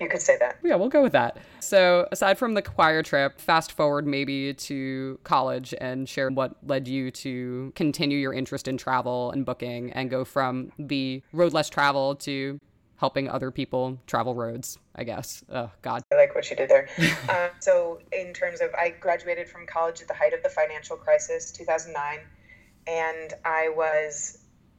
you 0.00 0.08
could 0.08 0.20
say 0.20 0.36
that. 0.38 0.58
Yeah, 0.64 0.76
we'll 0.76 0.88
go 0.88 1.02
with 1.02 1.12
that. 1.12 1.36
So, 1.60 2.08
aside 2.10 2.38
from 2.38 2.54
the 2.54 2.62
choir 2.62 3.02
trip, 3.02 3.40
fast 3.40 3.72
forward 3.72 4.06
maybe 4.06 4.52
to 4.54 5.18
college 5.22 5.74
and 5.80 6.08
share 6.08 6.30
what 6.30 6.56
led 6.66 6.88
you 6.88 7.10
to 7.12 7.72
continue 7.76 8.18
your 8.18 8.32
interest 8.32 8.66
in 8.66 8.76
travel 8.76 9.30
and 9.30 9.46
booking 9.46 9.92
and 9.92 10.10
go 10.10 10.24
from 10.24 10.72
the 10.78 11.22
road 11.32 11.52
less 11.52 11.68
travel 11.68 12.16
to 12.16 12.58
helping 12.96 13.28
other 13.28 13.50
people 13.50 13.98
travel 14.06 14.34
roads, 14.34 14.78
I 14.94 15.04
guess. 15.04 15.44
Oh, 15.50 15.70
God. 15.80 16.02
I 16.12 16.16
like 16.16 16.34
what 16.34 16.50
you 16.50 16.56
did 16.56 16.68
there. 16.68 16.88
uh, 17.28 17.48
so, 17.60 18.00
in 18.12 18.34
terms 18.34 18.60
of, 18.60 18.74
I 18.74 18.90
graduated 18.90 19.48
from 19.48 19.66
college 19.66 20.02
at 20.02 20.08
the 20.08 20.14
height 20.14 20.32
of 20.32 20.42
the 20.42 20.50
financial 20.50 20.96
crisis, 20.96 21.52
2009 21.52 22.18
and 22.90 23.34
I 23.44 23.68
was 23.68 24.38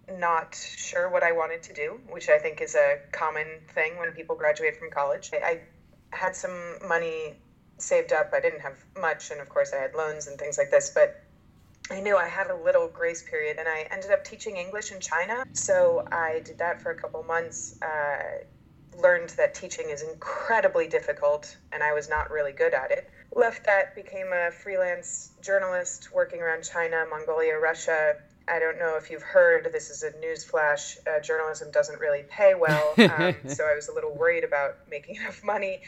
not 0.10 0.54
sure 0.54 1.10
what 1.10 1.24
I 1.24 1.32
wanted 1.32 1.64
to 1.64 1.74
do, 1.74 2.00
which 2.10 2.28
I 2.28 2.38
think 2.40 2.60
is 2.60 2.76
a 2.76 2.98
common 3.14 3.48
thing 3.74 3.98
when 3.98 4.12
people 4.12 4.36
graduate 4.36 4.76
from 4.78 4.92
college. 4.92 5.32
I 5.34 5.62
had 6.12 6.36
some 6.36 6.78
money 6.86 7.38
saved 7.78 8.12
up. 8.12 8.32
I 8.34 8.42
didn't 8.42 8.60
have 8.60 8.78
much, 9.00 9.32
and 9.32 9.40
of 9.40 9.48
course, 9.48 9.72
I 9.74 9.78
had 9.78 9.96
loans 9.96 10.28
and 10.28 10.38
things 10.38 10.58
like 10.58 10.70
this, 10.70 10.92
but 10.94 11.24
I 11.90 12.02
knew 12.02 12.18
I 12.18 12.28
had 12.28 12.50
a 12.50 12.56
little 12.56 12.90
grace 12.90 13.24
period, 13.24 13.58
and 13.58 13.68
I 13.68 13.88
ended 13.90 14.12
up 14.12 14.26
teaching 14.26 14.58
English 14.58 14.92
in 14.92 15.00
China. 15.00 15.46
So 15.54 16.06
I 16.12 16.42
did 16.44 16.58
that 16.58 16.82
for 16.82 16.92
a 16.92 16.96
couple 16.96 17.24
months. 17.24 17.78
Uh, 17.82 19.00
learned 19.02 19.30
that 19.38 19.54
teaching 19.54 19.90
is 19.90 20.02
incredibly 20.02 20.88
difficult, 20.88 21.56
and 21.72 21.82
I 21.82 21.94
was 21.94 22.10
not 22.10 22.30
really 22.30 22.52
good 22.52 22.74
at 22.74 22.92
it 22.92 23.10
left 23.34 23.66
that, 23.66 23.96
became 23.96 24.28
a 24.34 24.52
freelance 24.52 25.32
journalist 25.42 26.10
working 26.14 26.42
around 26.42 26.64
China, 26.64 27.06
Mongolia, 27.10 27.58
Russia. 27.58 28.16
I 28.48 28.60
don't 28.60 28.80
know 28.80 28.98
if 28.98 29.10
you've 29.10 29.22
heard, 29.22 29.70
this 29.72 29.90
is 29.90 30.04
a 30.04 30.18
news 30.20 30.44
flash. 30.44 30.98
Uh, 31.08 31.22
journalism 31.22 31.72
doesn't 31.72 32.00
really 32.00 32.24
pay 32.30 32.54
well. 32.56 32.94
Um, 32.98 33.36
so 33.48 33.66
I 33.66 33.76
was 33.76 33.88
a 33.88 33.94
little 33.94 34.16
worried 34.16 34.44
about 34.44 34.78
making 34.90 35.16
enough 35.22 35.44
money. 35.44 35.82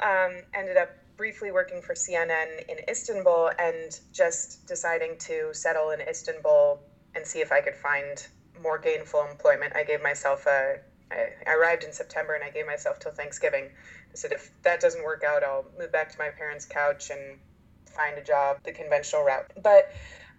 Um, 0.00 0.42
ended 0.54 0.76
up 0.76 0.90
briefly 1.16 1.50
working 1.50 1.80
for 1.80 1.94
CNN 1.94 2.68
in 2.68 2.76
Istanbul 2.88 3.50
and 3.58 3.98
just 4.12 4.66
deciding 4.66 5.16
to 5.20 5.52
settle 5.52 5.90
in 5.90 6.00
Istanbul 6.00 6.80
and 7.14 7.26
see 7.26 7.40
if 7.40 7.50
I 7.50 7.60
could 7.60 7.74
find 7.74 8.26
more 8.62 8.78
gainful 8.78 9.26
employment. 9.30 9.74
I 9.74 9.84
gave 9.84 10.02
myself 10.02 10.46
a 10.46 10.80
I, 11.10 11.52
arrived 11.52 11.84
in 11.84 11.92
September 11.92 12.34
and 12.34 12.44
I 12.44 12.50
gave 12.50 12.66
myself 12.66 12.98
till 12.98 13.12
Thanksgiving. 13.12 13.64
I 13.64 14.14
said 14.14 14.32
if 14.32 14.50
that 14.62 14.80
doesn't 14.80 15.04
work 15.04 15.22
out, 15.24 15.42
I'll 15.42 15.66
move 15.78 15.92
back 15.92 16.10
to 16.12 16.18
my 16.18 16.28
parents' 16.30 16.66
couch 16.66 17.10
and 17.10 17.38
find 17.86 18.18
a 18.18 18.22
job 18.22 18.58
the 18.64 18.72
conventional 18.72 19.22
route. 19.24 19.52
But 19.62 19.92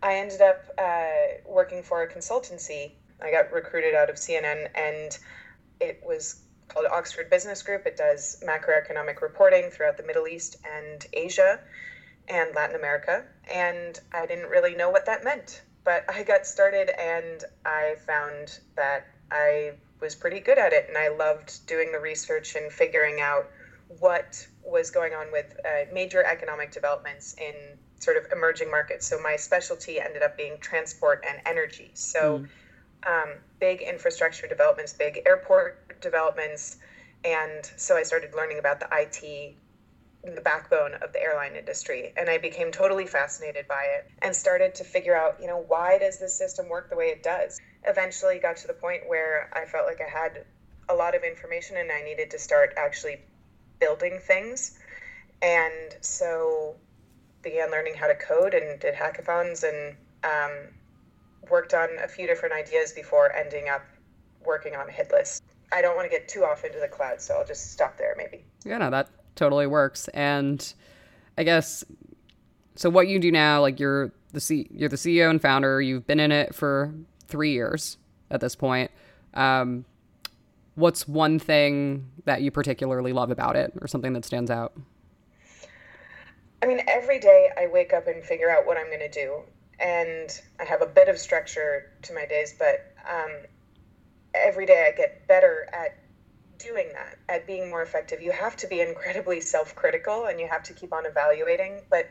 I 0.04 0.18
ended 0.18 0.42
up 0.42 0.64
uh, 0.78 1.42
working 1.46 1.84
for 1.84 2.04
a 2.04 2.14
consultancy. 2.14 2.92
I 3.22 3.32
got 3.32 3.52
recruited 3.52 3.96
out 3.96 4.10
of 4.10 4.16
CNN, 4.18 4.70
and 4.76 5.18
it 5.80 6.02
was 6.06 6.44
called 6.68 6.86
Oxford 6.92 7.30
Business 7.30 7.64
Group. 7.64 7.86
It 7.86 7.98
does 7.98 8.44
macroeconomic 8.46 9.22
reporting 9.22 9.70
throughout 9.72 9.98
the 9.98 10.04
Middle 10.04 10.28
East 10.28 10.58
and 10.66 11.06
Asia 11.14 11.60
and 12.28 12.54
Latin 12.56 12.76
America. 12.76 13.26
And 13.52 14.00
I 14.14 14.26
didn't 14.26 14.50
really 14.50 14.76
know 14.76 14.90
what 14.90 15.06
that 15.06 15.24
meant. 15.24 15.64
But 15.84 16.04
I 16.10 16.24
got 16.24 16.46
started 16.46 16.90
and 17.00 17.44
I 17.66 17.96
found 18.06 18.60
that 18.76 19.08
I 19.32 19.74
was 20.02 20.16
pretty 20.16 20.40
good 20.40 20.58
at 20.58 20.74
it. 20.74 20.86
And 20.88 20.98
I 20.98 21.10
loved 21.10 21.66
doing 21.68 21.92
the 21.92 22.00
research 22.00 22.56
and 22.56 22.72
figuring 22.72 23.22
out 23.22 23.50
what 24.00 24.46
was 24.64 24.92
going 24.92 25.14
on 25.14 25.32
with 25.32 25.58
uh, 25.66 25.92
major 25.94 26.24
economic 26.24 26.72
developments 26.72 27.36
in 27.40 27.54
sort 28.00 28.18
of 28.18 28.32
emerging 28.32 28.70
markets. 28.70 29.08
So 29.08 29.20
my 29.22 29.36
specialty 29.36 30.00
ended 30.00 30.22
up 30.22 30.38
being 30.38 30.58
transport 30.60 31.24
and 31.28 31.40
energy. 31.46 31.92
So 31.94 32.40
mm. 32.40 33.10
um, 33.10 33.36
big 33.60 33.82
infrastructure 33.82 34.48
developments, 34.48 34.94
big 34.94 35.22
airport 35.26 36.02
developments. 36.02 36.78
And 37.24 37.66
so 37.78 37.96
I 37.96 38.04
started 38.04 38.36
learning 38.36 38.60
about 38.60 38.80
the 38.80 38.88
IT 38.92 39.56
the 40.36 40.42
backbone 40.42 40.94
of 40.96 41.14
the 41.14 41.22
airline 41.22 41.56
industry 41.56 42.12
and 42.18 42.30
i 42.30 42.38
became 42.38 42.72
totally 42.72 43.06
fascinated 43.06 43.68
by 43.68 43.84
it 43.98 44.10
and 44.22 44.36
started 44.36 44.76
to 44.76 44.84
figure 44.84 45.16
out 45.16 45.38
you 45.40 45.48
know 45.48 45.64
why 45.68 45.98
does 45.98 46.20
this 46.20 46.38
system 46.38 46.68
work 46.68 46.90
the 46.90 46.96
way 46.96 47.06
it 47.06 47.24
does 47.24 47.60
eventually 47.88 48.40
got 48.40 48.58
to 48.58 48.68
the 48.68 48.74
point 48.74 49.02
where 49.08 49.50
i 49.54 49.66
felt 49.66 49.86
like 49.86 50.00
i 50.02 50.10
had 50.10 50.46
a 50.90 50.94
lot 50.94 51.16
of 51.16 51.24
information 51.24 51.78
and 51.78 51.92
i 51.92 52.02
needed 52.02 52.30
to 52.30 52.40
start 52.40 52.74
actually 52.78 53.18
building 53.80 54.20
things 54.22 54.80
and 55.42 55.96
so 56.02 56.76
began 57.42 57.70
learning 57.72 57.94
how 57.94 58.08
to 58.08 58.16
code 58.16 58.54
and 58.54 58.80
did 58.80 58.94
hackathons 58.94 59.64
and 59.64 59.96
um, 60.24 60.74
worked 61.50 61.74
on 61.74 61.88
a 62.04 62.08
few 62.08 62.26
different 62.26 62.54
ideas 62.54 62.92
before 62.92 63.32
ending 63.34 63.70
up 63.70 63.86
working 64.46 64.76
on 64.76 64.88
hitlist 64.88 65.42
i 65.72 65.82
don't 65.82 65.96
want 65.96 66.10
to 66.10 66.16
get 66.16 66.28
too 66.28 66.44
off 66.44 66.64
into 66.64 66.80
the 66.80 66.88
cloud 66.88 67.22
so 67.22 67.36
i'll 67.36 67.46
just 67.46 67.72
stop 67.72 67.98
there 67.98 68.16
maybe 68.18 68.44
yeah 68.66 68.78
no 68.78 68.90
that 68.90 69.10
totally 69.38 69.68
works. 69.68 70.10
And 70.10 70.74
I 71.38 71.44
guess 71.44 71.86
so. 72.76 72.90
What 72.90 73.08
you 73.08 73.20
do 73.20 73.32
now, 73.32 73.62
like 73.62 73.80
you're 73.80 74.12
the 74.34 74.42
C, 74.42 74.68
you're 74.72 74.90
the 74.90 74.98
CEO 74.98 75.30
and 75.30 75.42
founder. 75.42 75.82
You've 75.82 76.06
been 76.06 76.20
in 76.20 76.34
it 76.34 76.54
for 76.54 76.94
three 77.28 77.52
years 77.52 77.98
at 78.30 78.42
this 78.42 78.56
point. 78.56 78.92
Um, 79.34 79.86
what's 80.76 81.08
one 81.08 81.40
thing 81.40 82.10
that 82.26 82.42
you 82.42 82.52
particularly 82.52 83.14
love 83.14 83.32
about 83.32 83.56
it, 83.56 83.74
or 83.82 83.88
something 83.88 84.14
that 84.14 84.26
stands 84.26 84.52
out? 84.52 84.74
I 86.62 86.66
mean, 86.66 86.82
every 86.88 87.20
day 87.20 87.50
I 87.58 87.68
wake 87.68 87.94
up 87.94 88.08
and 88.08 88.24
figure 88.24 88.50
out 88.50 88.66
what 88.66 88.78
I'm 88.78 88.88
going 88.88 89.00
to 89.00 89.10
do, 89.10 89.42
and 89.80 90.30
I 90.60 90.64
have 90.64 90.82
a 90.82 90.88
bit 90.88 91.08
of 91.08 91.18
structure 91.18 91.92
to 92.04 92.14
my 92.14 92.26
days, 92.26 92.56
but 92.58 92.94
um, 93.08 93.32
every 94.34 94.66
day 94.66 94.90
I 94.92 94.96
get 94.96 95.28
better 95.28 95.70
at 95.72 95.98
doing 96.58 96.90
that, 96.94 97.18
at 97.30 97.46
being 97.48 97.70
more 97.70 97.82
effective, 97.82 98.22
you 98.22 98.32
have 98.32 98.56
to 98.58 98.68
be 98.68 98.82
incredibly 98.82 99.40
self 99.42 99.76
critical 99.76 100.26
and 100.26 100.40
you 100.40 100.48
have 100.48 100.64
to 100.64 100.74
keep 100.74 100.94
on 100.94 101.06
evaluating. 101.06 101.82
But 101.90 102.10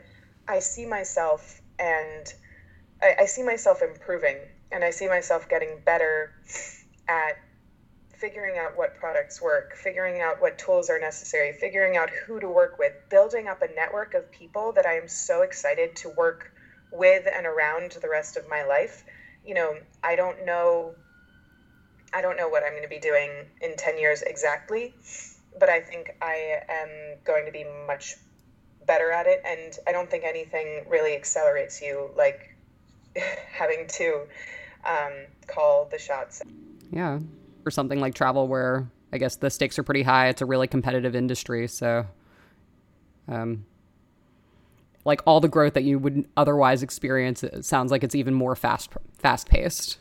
I 0.49 0.61
see 0.61 0.87
myself 0.87 1.61
and 1.79 2.33
I, 3.03 3.17
I, 3.21 3.27
see 3.27 3.43
myself 3.43 3.83
improving 3.83 4.37
and 4.73 4.85
I 4.85 4.91
see 4.91 5.09
myself 5.09 5.49
getting 5.49 5.81
better 5.85 6.35
at 7.09 7.39
figuring 8.17 8.59
out 8.59 8.77
what 8.77 8.97
products 8.97 9.43
work, 9.43 9.77
figuring 9.77 10.21
out 10.21 10.41
what 10.41 10.59
tools 10.59 10.89
are 10.89 10.99
necessary, 10.99 11.53
figuring 11.53 11.97
out 11.97 12.09
who 12.11 12.41
to 12.41 12.49
work 12.49 12.79
with, 12.79 12.93
building 13.11 13.47
up 13.47 13.63
a 13.63 13.69
network 13.75 14.15
of 14.15 14.31
people 14.31 14.73
that 14.73 14.87
I 14.87 14.97
am 14.97 15.07
so 15.09 15.43
excited 15.43 15.95
to 15.97 16.11
work 16.11 16.53
with 16.93 17.27
and 17.33 17.47
around 17.47 17.93
the 18.01 18.09
rest 18.09 18.37
of 18.37 18.49
my 18.49 18.65
life. 18.65 19.05
You 19.45 19.55
know, 19.55 19.75
I 20.03 20.17
don't 20.17 20.45
know 20.47 20.95
I 22.15 22.23
don't 22.23 22.37
know 22.37 22.49
what 22.49 22.63
I'm 22.63 22.71
going 22.71 22.83
to 22.83 22.89
be 22.89 22.99
doing 22.99 23.31
in 23.61 23.77
10 23.77 23.99
years 23.99 24.23
exactly, 24.23 24.95
but 25.59 25.69
I 25.69 25.81
think 25.81 26.17
I 26.23 26.61
am 26.69 27.19
going 27.25 27.45
to 27.45 27.53
be 27.53 27.65
much 27.87 28.17
better 28.87 29.11
at 29.11 29.27
it. 29.27 29.43
And 29.45 29.77
I 29.87 29.93
don't 29.93 30.11
think 30.11 30.25
anything 30.25 30.87
really 30.89 31.15
accelerates 31.15 31.83
you 31.83 32.11
like 32.17 32.56
having 33.53 33.87
to 33.89 34.23
um, 34.85 35.13
call 35.47 35.89
the 35.91 35.99
shots. 35.99 36.43
Yeah. 36.91 37.19
For 37.63 37.71
something 37.71 38.01
like 38.01 38.15
travel, 38.15 38.47
where 38.49 38.89
I 39.13 39.19
guess 39.19 39.37
the 39.37 39.51
stakes 39.51 39.79
are 39.79 39.83
pretty 39.83 40.03
high, 40.03 40.29
it's 40.29 40.43
a 40.43 40.47
really 40.47 40.67
competitive 40.67 41.17
industry. 41.17 41.67
So, 41.69 42.07
um, 43.29 43.65
like 45.05 45.23
all 45.27 45.41
the 45.41 45.49
growth 45.49 45.75
that 45.75 45.85
you 45.85 45.99
would 45.99 46.29
otherwise 46.37 46.83
experience, 46.83 47.43
it 47.43 47.65
sounds 47.65 47.91
like 47.91 48.05
it's 48.05 48.15
even 48.15 48.35
more 48.35 48.57
fast 48.57 48.91
fast 49.19 49.49
paced. 49.49 49.99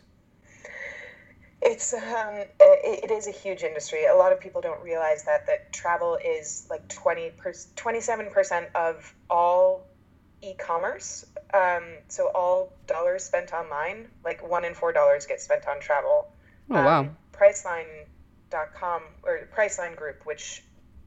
It's 1.62 1.94
um, 1.94 2.36
it, 2.60 3.06
it 3.06 3.12
is 3.12 3.28
a 3.28 3.32
huge 3.32 3.64
industry. 3.64 4.06
A 4.06 4.16
lot 4.16 4.32
of 4.32 4.40
people 4.40 4.62
don't 4.62 4.82
realize 4.84 5.24
that 5.26 5.48
that 5.48 5.74
travel 5.74 6.18
is 6.24 6.68
like 6.70 6.88
20 6.90 7.32
27 7.76 8.30
percent 8.30 8.68
of 8.76 9.14
all 9.30 9.88
e-commerce. 10.42 11.26
Um, 11.56 11.84
so 12.10 12.30
all 12.36 12.74
dollars 12.88 13.24
spent 13.24 13.54
online, 13.54 14.10
like 14.24 14.48
one 14.48 14.66
in 14.66 14.74
four 14.74 14.92
dollars 14.92 15.26
get 15.26 15.42
spent 15.42 15.68
on 15.68 15.80
travel. 15.80 16.28
Oh 16.70 16.76
wow! 16.76 17.00
Um, 17.02 17.18
Priceline.com 17.32 19.04
or 19.24 19.48
Priceline 19.56 19.96
Group, 19.96 20.26
which 20.26 20.64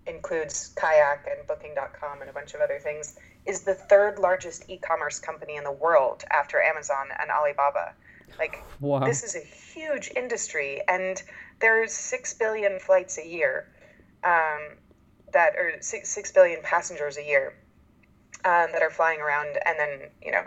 includes 0.07 0.73
Kayak 0.77 1.29
and 1.31 1.47
Booking.com 1.47 2.23
and 2.23 2.31
a 2.31 2.33
bunch 2.33 2.55
of 2.55 2.61
other 2.61 2.79
things, 2.79 3.19
is 3.45 3.61
the 3.61 3.75
third 3.75 4.19
largest 4.19 4.65
e-commerce 4.69 5.19
company 5.19 5.57
in 5.57 5.65
the 5.65 5.73
world 5.73 6.25
after 6.31 6.63
Amazon 6.63 7.09
and 7.21 7.31
Alibaba. 7.31 7.93
Like 8.39 8.63
wow. 8.81 9.01
this 9.01 9.23
is 9.23 9.37
a 9.37 9.41
huge 9.41 10.11
industry, 10.17 10.81
and 10.89 11.23
there's 11.61 11.93
six 11.93 12.33
billion 12.33 12.79
flights 12.79 13.19
a 13.19 13.27
year, 13.27 13.69
um, 14.25 14.77
that 15.33 15.57
or 15.57 15.73
six 15.81 16.09
six 16.09 16.33
billion 16.33 16.63
passengers 16.63 17.19
a 17.19 17.25
year, 17.25 17.55
um, 18.45 18.69
that 18.73 18.83
are 18.83 18.91
flying 18.91 19.21
around, 19.21 19.59
and 19.67 19.79
then 19.79 20.11
you 20.23 20.33
know 20.33 20.43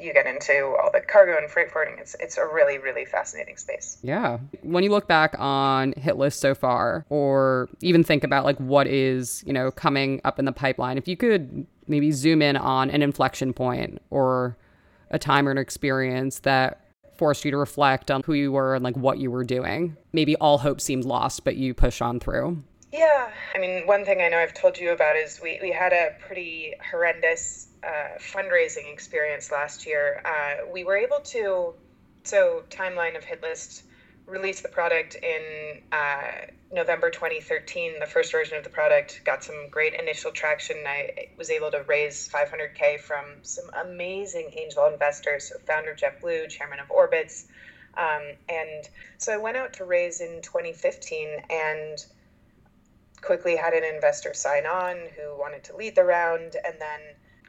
you 0.00 0.12
get 0.12 0.26
into 0.26 0.76
all 0.82 0.90
the 0.92 1.00
cargo 1.00 1.38
and 1.38 1.50
freight 1.50 1.70
forwarding. 1.70 1.98
It's 1.98 2.16
it's 2.20 2.36
a 2.36 2.46
really 2.46 2.78
really 2.78 3.04
fascinating 3.04 3.56
space. 3.56 3.98
Yeah. 4.02 4.38
When 4.62 4.84
you 4.84 4.90
look 4.90 5.06
back 5.06 5.34
on 5.38 5.92
Hitlist 5.94 6.34
so 6.34 6.54
far, 6.54 7.06
or 7.08 7.68
even 7.80 8.02
think 8.02 8.24
about 8.24 8.44
like 8.44 8.58
what 8.58 8.86
is 8.86 9.42
you 9.46 9.52
know 9.52 9.70
coming 9.70 10.20
up 10.24 10.38
in 10.38 10.44
the 10.44 10.52
pipeline, 10.52 10.98
if 10.98 11.06
you 11.06 11.16
could 11.16 11.66
maybe 11.86 12.12
zoom 12.12 12.42
in 12.42 12.56
on 12.56 12.90
an 12.90 13.02
inflection 13.02 13.52
point 13.52 14.00
or 14.10 14.56
a 15.10 15.18
time 15.18 15.46
or 15.46 15.50
an 15.50 15.58
experience 15.58 16.40
that 16.40 16.80
forced 17.16 17.44
you 17.44 17.50
to 17.50 17.56
reflect 17.56 18.10
on 18.10 18.22
who 18.24 18.32
you 18.32 18.50
were 18.50 18.74
and 18.74 18.82
like 18.82 18.96
what 18.96 19.18
you 19.18 19.30
were 19.30 19.44
doing. 19.44 19.96
Maybe 20.12 20.34
all 20.36 20.58
hope 20.58 20.80
seemed 20.80 21.04
lost, 21.04 21.44
but 21.44 21.56
you 21.56 21.74
push 21.74 22.00
on 22.00 22.18
through. 22.18 22.62
Yeah. 22.92 23.30
I 23.54 23.58
mean, 23.58 23.86
one 23.86 24.04
thing 24.04 24.20
I 24.20 24.28
know 24.28 24.36
I've 24.36 24.52
told 24.52 24.76
you 24.76 24.92
about 24.92 25.16
is 25.16 25.40
we, 25.42 25.58
we 25.62 25.72
had 25.72 25.94
a 25.94 26.14
pretty 26.20 26.74
horrendous 26.90 27.68
uh, 27.82 28.18
fundraising 28.18 28.92
experience 28.92 29.50
last 29.50 29.86
year. 29.86 30.20
Uh, 30.26 30.70
we 30.70 30.84
were 30.84 30.96
able 30.96 31.20
to, 31.20 31.72
so 32.24 32.64
timeline 32.68 33.16
of 33.16 33.24
Hitlist 33.24 33.84
released 34.26 34.62
the 34.62 34.68
product 34.68 35.14
in 35.14 35.80
uh, 35.90 36.46
November 36.70 37.08
2013. 37.08 37.98
The 37.98 38.04
first 38.04 38.30
version 38.30 38.58
of 38.58 38.64
the 38.64 38.70
product 38.70 39.22
got 39.24 39.42
some 39.42 39.68
great 39.70 39.94
initial 39.94 40.30
traction. 40.30 40.76
I 40.86 41.28
was 41.38 41.48
able 41.48 41.70
to 41.70 41.82
raise 41.88 42.28
500K 42.28 43.00
from 43.00 43.24
some 43.40 43.70
amazing 43.86 44.50
angel 44.54 44.86
investors, 44.86 45.48
so 45.48 45.58
founder 45.66 45.94
JetBlue, 45.94 46.50
chairman 46.50 46.78
of 46.78 46.88
Orbitz. 46.88 47.46
Um, 47.96 48.22
and 48.50 48.86
so 49.16 49.32
I 49.32 49.38
went 49.38 49.56
out 49.56 49.72
to 49.74 49.86
raise 49.86 50.20
in 50.20 50.42
2015 50.42 51.28
and 51.48 51.98
quickly 53.22 53.56
had 53.56 53.72
an 53.72 53.84
investor 53.84 54.34
sign 54.34 54.66
on 54.66 54.96
who 55.16 55.38
wanted 55.38 55.64
to 55.64 55.76
lead 55.76 55.94
the 55.94 56.04
round 56.04 56.56
and 56.64 56.80
then 56.80 57.00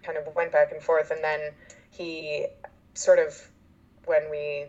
kind 0.04 0.18
of 0.18 0.34
went 0.36 0.52
back 0.52 0.72
and 0.72 0.82
forth. 0.82 1.12
And 1.12 1.24
then 1.24 1.52
he 1.90 2.46
sort 2.94 3.20
of, 3.20 3.50
when 4.06 4.30
we 4.30 4.68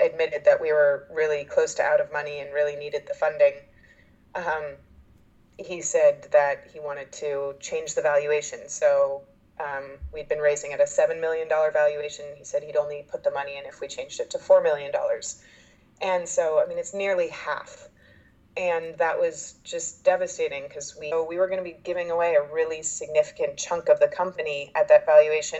admitted 0.00 0.44
that 0.44 0.60
we 0.60 0.72
were 0.72 1.08
really 1.10 1.44
close 1.44 1.74
to 1.74 1.82
out 1.82 2.00
of 2.00 2.12
money 2.12 2.40
and 2.40 2.52
really 2.54 2.76
needed 2.76 3.06
the 3.06 3.14
funding, 3.14 3.54
um, 4.34 4.76
he 5.58 5.80
said 5.80 6.28
that 6.32 6.68
he 6.72 6.78
wanted 6.80 7.10
to 7.12 7.54
change 7.60 7.94
the 7.94 8.02
valuation. 8.02 8.68
So 8.68 9.22
um, 9.58 9.96
we'd 10.12 10.28
been 10.28 10.38
raising 10.38 10.72
at 10.72 10.80
a 10.80 10.84
$7 10.84 11.20
million 11.20 11.48
valuation. 11.48 12.26
He 12.36 12.44
said 12.44 12.62
he'd 12.62 12.76
only 12.76 13.04
put 13.08 13.24
the 13.24 13.30
money 13.30 13.56
in 13.56 13.64
if 13.64 13.80
we 13.80 13.88
changed 13.88 14.20
it 14.20 14.30
to 14.30 14.38
$4 14.38 14.62
million. 14.62 14.92
And 16.02 16.28
so, 16.28 16.62
I 16.62 16.66
mean, 16.68 16.78
it's 16.78 16.92
nearly 16.92 17.28
half. 17.28 17.88
And 18.56 18.96
that 18.98 19.20
was 19.20 19.56
just 19.64 20.02
devastating 20.02 20.64
because 20.66 20.96
we, 20.98 21.12
we 21.28 21.36
were 21.36 21.46
going 21.46 21.58
to 21.58 21.64
be 21.64 21.76
giving 21.84 22.10
away 22.10 22.36
a 22.36 22.54
really 22.54 22.82
significant 22.82 23.58
chunk 23.58 23.88
of 23.88 24.00
the 24.00 24.08
company 24.08 24.72
at 24.74 24.88
that 24.88 25.04
valuation. 25.04 25.58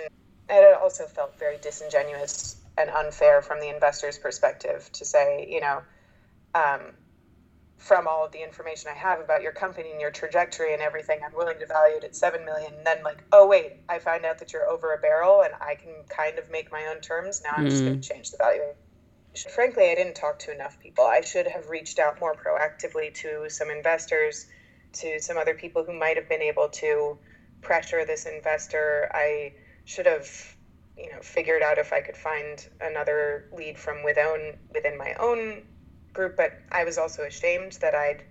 And 0.48 0.64
it 0.64 0.74
also 0.74 1.04
felt 1.04 1.38
very 1.38 1.58
disingenuous 1.58 2.56
and 2.78 2.88
unfair 2.90 3.42
from 3.42 3.60
the 3.60 3.68
investor's 3.68 4.18
perspective 4.18 4.88
to 4.92 5.04
say, 5.04 5.46
you 5.50 5.60
know, 5.60 5.82
um, 6.54 6.80
from 7.76 8.06
all 8.08 8.24
of 8.24 8.32
the 8.32 8.42
information 8.42 8.90
I 8.90 8.98
have 8.98 9.20
about 9.20 9.42
your 9.42 9.52
company 9.52 9.92
and 9.92 10.00
your 10.00 10.10
trajectory 10.10 10.72
and 10.72 10.82
everything, 10.82 11.20
I'm 11.24 11.34
willing 11.34 11.58
to 11.58 11.66
value 11.66 11.96
it 11.96 12.04
at 12.04 12.16
seven 12.16 12.44
million. 12.44 12.72
And 12.74 12.86
then 12.86 13.02
like, 13.04 13.22
oh 13.32 13.46
wait, 13.46 13.74
I 13.88 13.98
find 13.98 14.24
out 14.24 14.38
that 14.38 14.52
you're 14.52 14.66
over 14.66 14.94
a 14.94 14.98
barrel 14.98 15.42
and 15.42 15.52
I 15.60 15.74
can 15.74 15.92
kind 16.08 16.38
of 16.38 16.50
make 16.50 16.72
my 16.72 16.86
own 16.86 17.00
terms. 17.00 17.42
Now 17.44 17.50
I'm 17.56 17.66
mm. 17.66 17.70
just 17.70 17.84
going 17.84 18.00
to 18.00 18.08
change 18.08 18.30
the 18.30 18.38
valuation. 18.38 18.74
Frankly, 19.44 19.90
I 19.90 19.94
didn't 19.94 20.14
talk 20.14 20.38
to 20.40 20.52
enough 20.52 20.78
people. 20.80 21.04
I 21.04 21.20
should 21.20 21.46
have 21.46 21.68
reached 21.68 21.98
out 21.98 22.20
more 22.20 22.34
proactively 22.34 23.12
to 23.14 23.48
some 23.50 23.70
investors, 23.70 24.46
to 24.94 25.20
some 25.20 25.36
other 25.36 25.54
people 25.54 25.84
who 25.84 25.92
might 25.92 26.16
have 26.16 26.28
been 26.28 26.42
able 26.42 26.68
to 26.68 27.18
pressure 27.60 28.04
this 28.04 28.26
investor. 28.26 29.10
I 29.12 29.54
should 29.84 30.06
have, 30.06 30.28
you 30.96 31.10
know, 31.12 31.20
figured 31.20 31.62
out 31.62 31.78
if 31.78 31.92
I 31.92 32.00
could 32.00 32.16
find 32.16 32.66
another 32.80 33.48
lead 33.52 33.78
from 33.78 34.02
within 34.04 34.56
within 34.72 34.96
my 34.96 35.14
own 35.14 35.62
group, 36.12 36.36
but 36.36 36.58
I 36.72 36.84
was 36.84 36.98
also 36.98 37.22
ashamed 37.22 37.72
that 37.80 37.94
I'd 37.94 38.24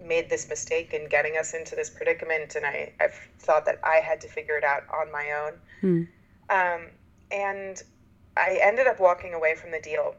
made 0.00 0.30
this 0.30 0.48
mistake 0.48 0.94
in 0.94 1.08
getting 1.08 1.36
us 1.36 1.54
into 1.54 1.74
this 1.76 1.90
predicament, 1.90 2.54
and 2.54 2.64
I, 2.64 2.92
I 3.00 3.08
thought 3.40 3.66
that 3.66 3.80
I 3.84 3.96
had 3.96 4.20
to 4.22 4.28
figure 4.28 4.56
it 4.56 4.64
out 4.64 4.84
on 4.92 5.10
my 5.12 5.32
own. 5.32 5.52
Hmm. 5.80 6.02
Um, 6.50 6.86
and 7.30 7.82
I 8.38 8.58
ended 8.62 8.86
up 8.86 9.00
walking 9.00 9.34
away 9.34 9.54
from 9.56 9.70
the 9.70 9.80
deal, 9.80 10.14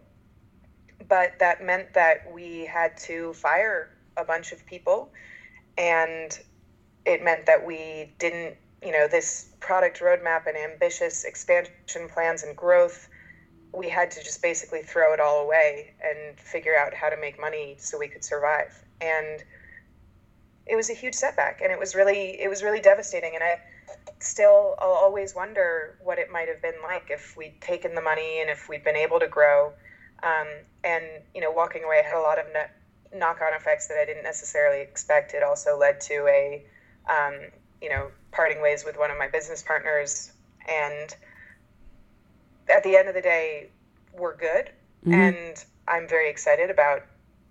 but 1.07 1.39
that 1.39 1.63
meant 1.63 1.93
that 1.93 2.31
we 2.31 2.65
had 2.65 2.97
to 2.97 3.33
fire 3.33 3.95
a 4.17 4.25
bunch 4.25 4.51
of 4.51 4.65
people, 4.65 5.11
and 5.77 6.37
it 7.05 7.23
meant 7.23 7.45
that 7.45 7.65
we 7.65 8.13
didn't, 8.19 8.55
you 8.83 8.91
know, 8.91 9.07
this 9.07 9.49
product 9.59 9.99
roadmap 9.99 10.47
and 10.47 10.57
ambitious 10.57 11.23
expansion 11.23 12.09
plans 12.09 12.43
and 12.43 12.55
growth 12.55 13.09
we 13.73 13.89
had 13.89 14.09
to 14.11 14.23
just 14.23 14.41
basically 14.41 14.81
throw 14.81 15.13
it 15.13 15.19
all 15.19 15.43
away 15.43 15.93
and 16.03 16.39
figure 16.39 16.75
out 16.75 16.93
how 16.93 17.09
to 17.09 17.17
make 17.17 17.39
money 17.39 17.75
so 17.77 17.97
we 17.97 18.07
could 18.07 18.23
survive. 18.23 18.83
And 19.01 19.43
it 20.65 20.75
was 20.75 20.89
a 20.89 20.93
huge 20.93 21.15
setback 21.15 21.61
and 21.61 21.71
it 21.71 21.79
was 21.79 21.95
really 21.95 22.39
it 22.39 22.47
was 22.47 22.61
really 22.61 22.79
devastating 22.79 23.33
and 23.33 23.43
I 23.43 23.59
still 24.19 24.75
I'll 24.79 24.89
always 24.89 25.35
wonder 25.35 25.97
what 26.03 26.19
it 26.19 26.31
might 26.31 26.47
have 26.47 26.61
been 26.61 26.81
like 26.83 27.07
if 27.09 27.35
we'd 27.37 27.59
taken 27.61 27.95
the 27.95 28.01
money 28.01 28.41
and 28.41 28.49
if 28.49 28.67
we'd 28.69 28.83
been 28.83 28.95
able 28.95 29.19
to 29.19 29.27
grow. 29.27 29.73
Um, 30.23 30.47
and 30.83 31.03
you 31.33 31.41
know, 31.41 31.51
walking 31.51 31.83
away 31.83 32.01
had 32.03 32.17
a 32.17 32.21
lot 32.21 32.39
of 32.39 32.45
knock-on 33.13 33.53
effects 33.53 33.87
that 33.87 33.97
I 33.97 34.05
didn't 34.05 34.23
necessarily 34.23 34.81
expect. 34.81 35.33
It 35.33 35.43
also 35.43 35.77
led 35.77 36.01
to 36.01 36.27
a 36.27 36.63
um, 37.09 37.39
you 37.81 37.89
know 37.89 38.11
parting 38.31 38.61
ways 38.61 38.83
with 38.85 38.97
one 38.97 39.11
of 39.11 39.17
my 39.17 39.27
business 39.27 39.63
partners 39.63 40.31
and 40.67 41.15
at 42.69 42.83
the 42.83 42.95
end 42.95 43.07
of 43.07 43.15
the 43.15 43.21
day, 43.21 43.69
we're 44.17 44.35
good. 44.35 44.71
Mm-hmm. 45.05 45.13
And 45.13 45.65
I'm 45.87 46.07
very 46.07 46.29
excited 46.29 46.69
about 46.69 47.01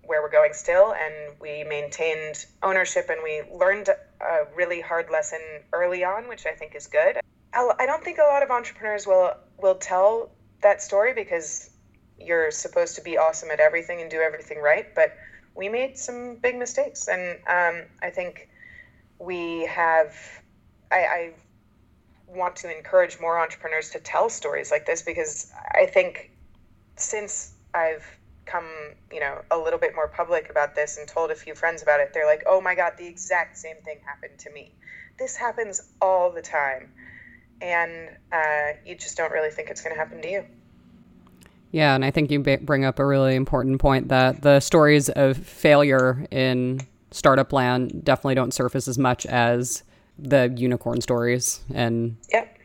where 0.03 0.21
we're 0.21 0.31
going 0.31 0.53
still. 0.53 0.93
And 0.93 1.39
we 1.39 1.63
maintained 1.63 2.45
ownership 2.63 3.09
and 3.09 3.19
we 3.23 3.43
learned 3.53 3.89
a 4.21 4.55
really 4.55 4.81
hard 4.81 5.09
lesson 5.09 5.39
early 5.73 6.03
on, 6.03 6.27
which 6.27 6.45
I 6.45 6.51
think 6.53 6.75
is 6.75 6.87
good. 6.87 7.19
I 7.53 7.85
don't 7.85 8.03
think 8.03 8.19
a 8.19 8.23
lot 8.23 8.43
of 8.43 8.51
entrepreneurs 8.51 9.07
will 9.07 9.33
will 9.57 9.75
tell 9.75 10.31
that 10.61 10.81
story 10.81 11.13
because 11.13 11.69
you're 12.19 12.51
supposed 12.51 12.95
to 12.95 13.01
be 13.01 13.17
awesome 13.17 13.49
at 13.49 13.59
everything 13.59 14.01
and 14.01 14.11
do 14.11 14.19
everything 14.19 14.61
right. 14.61 14.93
But 14.93 15.15
we 15.55 15.67
made 15.67 15.97
some 15.97 16.35
big 16.35 16.57
mistakes, 16.57 17.07
and 17.07 17.39
um, 17.47 17.87
I 18.01 18.09
think 18.09 18.49
we 19.19 19.65
have. 19.65 20.15
I, 20.91 20.97
I 20.97 21.33
want 22.27 22.55
to 22.57 22.75
encourage 22.75 23.19
more 23.19 23.39
entrepreneurs 23.39 23.89
to 23.91 23.99
tell 23.99 24.29
stories 24.29 24.71
like 24.71 24.85
this 24.85 25.01
because 25.01 25.51
I 25.73 25.85
think 25.85 26.31
since 26.95 27.53
I've 27.73 28.05
come, 28.49 28.65
you 29.11 29.19
know, 29.19 29.41
a 29.51 29.57
little 29.57 29.79
bit 29.79 29.95
more 29.95 30.07
public 30.07 30.49
about 30.49 30.75
this 30.75 30.97
and 30.97 31.07
told 31.07 31.31
a 31.31 31.35
few 31.35 31.55
friends 31.55 31.81
about 31.81 31.99
it, 31.99 32.11
they're 32.13 32.25
like, 32.25 32.43
"Oh 32.47 32.61
my 32.61 32.75
god, 32.75 32.93
the 32.97 33.07
exact 33.07 33.57
same 33.57 33.77
thing 33.83 33.99
happened 34.05 34.39
to 34.39 34.51
me." 34.51 34.73
This 35.17 35.35
happens 35.35 35.81
all 36.01 36.31
the 36.31 36.41
time, 36.41 36.91
and 37.61 38.09
uh, 38.31 38.79
you 38.85 38.95
just 38.95 39.17
don't 39.17 39.31
really 39.31 39.49
think 39.49 39.69
it's 39.69 39.81
going 39.81 39.95
to 39.95 39.99
happen 39.99 40.21
to 40.21 40.29
you. 40.29 40.45
Yeah, 41.71 41.93
and 41.93 42.03
I 42.03 42.11
think 42.11 42.31
you 42.31 42.39
bring 42.39 42.85
up 42.85 42.97
a 42.99 43.05
really 43.05 43.35
important 43.35 43.79
point 43.79 44.07
that 44.07 44.41
the 44.41 44.59
stories 44.59 45.09
of 45.09 45.37
failure 45.37 46.25
in 46.31 46.81
startup 47.11 47.53
land 47.53 48.03
definitely 48.03 48.35
don't 48.35 48.53
surface 48.53 48.87
as 48.87 48.97
much 48.97 49.25
as 49.25 49.83
the 50.17 50.53
unicorn 50.57 50.99
stories 51.01 51.61
and 51.73 52.17
yep 52.31 52.57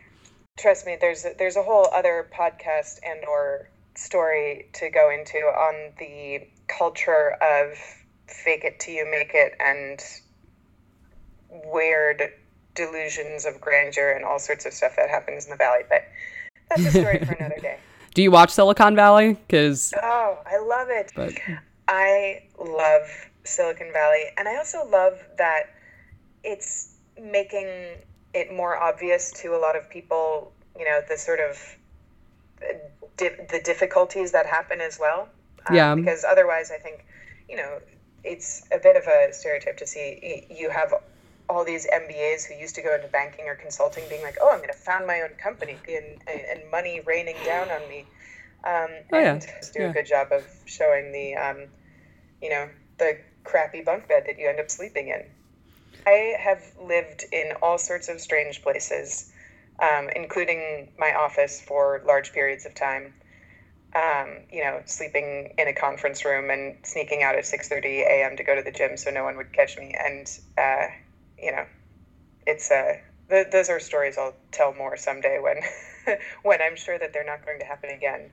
trust 0.58 0.86
me 0.86 0.96
there's 1.00 1.24
a, 1.24 1.32
there's 1.38 1.56
a 1.56 1.62
whole 1.62 1.88
other 1.94 2.28
podcast 2.36 2.98
and 3.04 3.24
or 3.26 3.68
story 3.96 4.68
to 4.74 4.90
go 4.90 5.10
into 5.10 5.38
on 5.38 5.92
the 5.98 6.46
culture 6.68 7.36
of 7.42 7.76
fake 8.26 8.64
it 8.64 8.80
till 8.80 8.94
you 8.94 9.08
make 9.10 9.32
it 9.34 9.52
and 9.60 10.00
weird 11.72 12.22
delusions 12.74 13.44
of 13.44 13.60
grandeur 13.60 14.12
and 14.12 14.24
all 14.24 14.38
sorts 14.38 14.66
of 14.66 14.72
stuff 14.72 14.96
that 14.96 15.08
happens 15.08 15.44
in 15.44 15.50
the 15.50 15.56
valley 15.56 15.82
but 15.88 16.02
that's 16.68 16.86
a 16.86 16.90
story 16.90 17.18
for 17.24 17.32
another 17.34 17.60
day. 17.60 17.78
Do 18.14 18.22
you 18.22 18.30
watch 18.30 18.50
silicon 18.50 18.96
valley? 18.96 19.34
Because 19.34 19.92
oh 20.02 20.38
i 20.46 20.58
love 20.58 20.88
it. 20.90 21.12
But... 21.14 21.34
i 21.88 22.42
love 22.58 23.02
silicon 23.44 23.92
valley 23.92 24.24
and 24.38 24.48
i 24.48 24.56
also 24.56 24.88
love 24.88 25.22
that 25.38 25.74
it's 26.42 26.94
making 27.20 27.96
it 28.34 28.52
more 28.52 28.76
obvious 28.76 29.30
to 29.32 29.54
a 29.54 29.58
lot 29.58 29.76
of 29.76 29.88
people, 29.88 30.52
you 30.78 30.84
know, 30.84 31.00
the 31.08 31.16
sort 31.16 31.40
of 31.40 31.56
di- 33.16 33.46
the 33.50 33.60
difficulties 33.64 34.32
that 34.32 34.46
happen 34.46 34.80
as 34.80 34.98
well. 34.98 35.28
Um, 35.66 35.74
yeah. 35.74 35.94
Because 35.94 36.24
otherwise, 36.24 36.70
I 36.70 36.78
think, 36.78 37.04
you 37.48 37.56
know, 37.56 37.80
it's 38.22 38.66
a 38.72 38.78
bit 38.78 38.96
of 38.96 39.04
a 39.06 39.32
stereotype 39.32 39.76
to 39.78 39.86
see 39.86 40.46
you 40.50 40.70
have 40.70 40.94
all 41.48 41.64
these 41.64 41.86
MBAs 41.86 42.46
who 42.46 42.54
used 42.54 42.74
to 42.74 42.82
go 42.82 42.94
into 42.94 43.08
banking 43.08 43.46
or 43.46 43.54
consulting 43.54 44.04
being 44.08 44.22
like, 44.22 44.36
oh, 44.40 44.50
I'm 44.50 44.58
going 44.58 44.70
to 44.70 44.78
found 44.78 45.06
my 45.06 45.20
own 45.20 45.30
company 45.36 45.76
and, 45.88 46.20
and 46.26 46.70
money 46.70 47.00
raining 47.04 47.36
down 47.44 47.70
on 47.70 47.86
me. 47.88 48.06
Um, 48.64 48.88
oh, 49.12 49.18
and 49.18 49.42
yeah. 49.42 49.60
do 49.74 49.82
yeah. 49.82 49.90
a 49.90 49.92
good 49.92 50.06
job 50.06 50.28
of 50.32 50.42
showing 50.64 51.12
the, 51.12 51.34
um, 51.34 51.66
you 52.40 52.48
know, 52.48 52.68
the 52.98 53.18
crappy 53.44 53.82
bunk 53.82 54.08
bed 54.08 54.24
that 54.26 54.38
you 54.38 54.48
end 54.48 54.58
up 54.58 54.70
sleeping 54.70 55.08
in. 55.08 55.22
I 56.06 56.36
have 56.38 56.62
lived 56.80 57.24
in 57.30 57.52
all 57.62 57.78
sorts 57.78 58.08
of 58.08 58.20
strange 58.20 58.62
places, 58.62 59.30
um, 59.80 60.08
including 60.14 60.92
my 60.98 61.14
office 61.14 61.60
for 61.60 62.02
large 62.06 62.32
periods 62.32 62.66
of 62.66 62.74
time. 62.74 63.14
Um, 63.94 64.40
you 64.50 64.64
know, 64.64 64.82
sleeping 64.86 65.54
in 65.56 65.68
a 65.68 65.72
conference 65.72 66.24
room 66.24 66.50
and 66.50 66.76
sneaking 66.84 67.22
out 67.22 67.36
at 67.36 67.44
6:30 67.44 68.00
a.m. 68.00 68.36
to 68.36 68.42
go 68.42 68.56
to 68.56 68.62
the 68.62 68.72
gym 68.72 68.96
so 68.96 69.10
no 69.10 69.22
one 69.22 69.36
would 69.36 69.52
catch 69.52 69.78
me. 69.78 69.94
And 70.04 70.26
uh, 70.58 70.86
you 71.38 71.52
know, 71.52 71.64
it's 72.46 72.70
uh, 72.70 72.94
th- 73.30 73.48
those 73.52 73.68
are 73.68 73.78
stories 73.78 74.18
I'll 74.18 74.34
tell 74.50 74.74
more 74.74 74.96
someday 74.96 75.38
when 75.40 75.60
when 76.42 76.60
I'm 76.60 76.76
sure 76.76 76.98
that 76.98 77.12
they're 77.12 77.24
not 77.24 77.44
going 77.46 77.60
to 77.60 77.64
happen 77.64 77.90
again. 77.90 78.30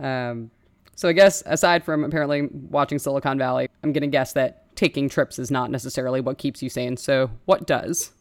um, 0.00 0.50
so 0.96 1.08
I 1.08 1.12
guess 1.12 1.42
aside 1.44 1.84
from 1.84 2.04
apparently 2.04 2.48
watching 2.50 2.98
Silicon 2.98 3.38
Valley, 3.38 3.68
I'm 3.82 3.92
gonna 3.92 4.06
guess 4.06 4.32
that 4.34 4.74
taking 4.76 5.08
trips 5.08 5.38
is 5.38 5.50
not 5.50 5.70
necessarily 5.70 6.20
what 6.20 6.38
keeps 6.38 6.62
you 6.62 6.68
sane. 6.68 6.96
So, 6.96 7.30
what 7.44 7.66
does? 7.66 8.12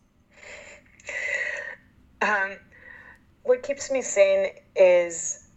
Um, 2.21 2.57
what 3.43 3.63
keeps 3.63 3.91
me 3.91 4.01
sane 4.01 4.47
is 4.75 5.47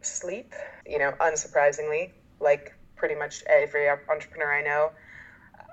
sleep. 0.00 0.54
You 0.86 0.98
know, 0.98 1.12
unsurprisingly, 1.20 2.12
like 2.40 2.74
pretty 2.96 3.14
much 3.14 3.42
every 3.46 3.88
entrepreneur 3.88 4.52
I 4.52 4.62
know, 4.62 4.90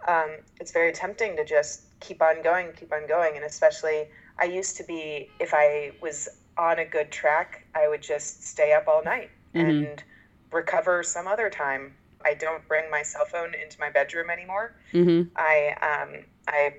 um, 0.08 0.38
it's 0.60 0.72
very 0.72 0.92
tempting 0.92 1.36
to 1.38 1.46
just 1.46 1.84
keep 2.00 2.22
on 2.22 2.42
going, 2.44 2.72
keep 2.76 2.92
on 2.92 3.08
going. 3.08 3.36
And 3.36 3.46
especially, 3.46 4.08
I 4.40 4.46
used 4.46 4.78
to 4.78 4.84
be, 4.84 5.30
if 5.40 5.54
I 5.54 5.92
was 6.02 6.28
on 6.58 6.80
a 6.80 6.86
good 6.86 7.12
track, 7.12 7.66
I 7.76 7.88
would 7.88 8.02
just 8.02 8.44
stay 8.44 8.74
up 8.74 8.88
all 8.88 9.04
night 9.04 9.30
mm-hmm. 9.54 9.70
and 9.70 10.04
recover 10.52 11.04
some 11.04 11.28
other 11.28 11.50
time 11.50 11.94
I 12.26 12.34
don't 12.34 12.68
bring 12.68 12.90
my 12.90 13.04
cell 13.04 13.26
phone 13.26 13.54
into 13.54 13.80
my 13.80 13.92
bedroom 13.92 14.30
anymore. 14.30 14.76
Mm-hmm. 14.94 15.30
I 15.38 15.76
um, 15.82 16.26
I 16.48 16.74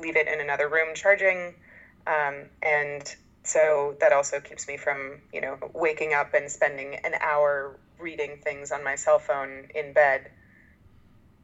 leave 0.00 0.16
it 0.16 0.26
in 0.26 0.40
another 0.40 0.68
room 0.68 0.88
charging, 0.94 1.54
um, 2.08 2.46
and 2.62 3.14
so 3.44 3.96
that 4.00 4.12
also 4.12 4.40
keeps 4.40 4.66
me 4.66 4.76
from 4.76 5.20
you 5.32 5.40
know 5.40 5.58
waking 5.74 6.14
up 6.14 6.34
and 6.34 6.50
spending 6.50 6.96
an 6.96 7.14
hour 7.20 7.78
reading 7.98 8.38
things 8.42 8.72
on 8.72 8.82
my 8.82 8.96
cell 8.96 9.18
phone 9.18 9.68
in 9.74 9.92
bed. 9.92 10.30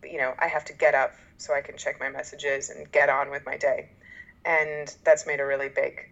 You 0.03 0.19
know, 0.19 0.35
I 0.39 0.49
have 0.49 0.65
to 0.67 0.73
get 0.73 0.95
up 0.95 1.13
so 1.39 1.55
I 1.55 1.61
can 1.61 1.77
check 1.77 1.99
my 1.99 2.09
messages 2.09 2.71
and 2.71 2.91
get 2.91 3.09
on 3.09 3.31
with 3.31 3.45
my 3.47 3.57
day, 3.57 3.91
and 4.45 4.95
that's 5.05 5.27
made 5.27 5.41
a 5.41 5.47
really 5.47 5.69
big 5.69 6.09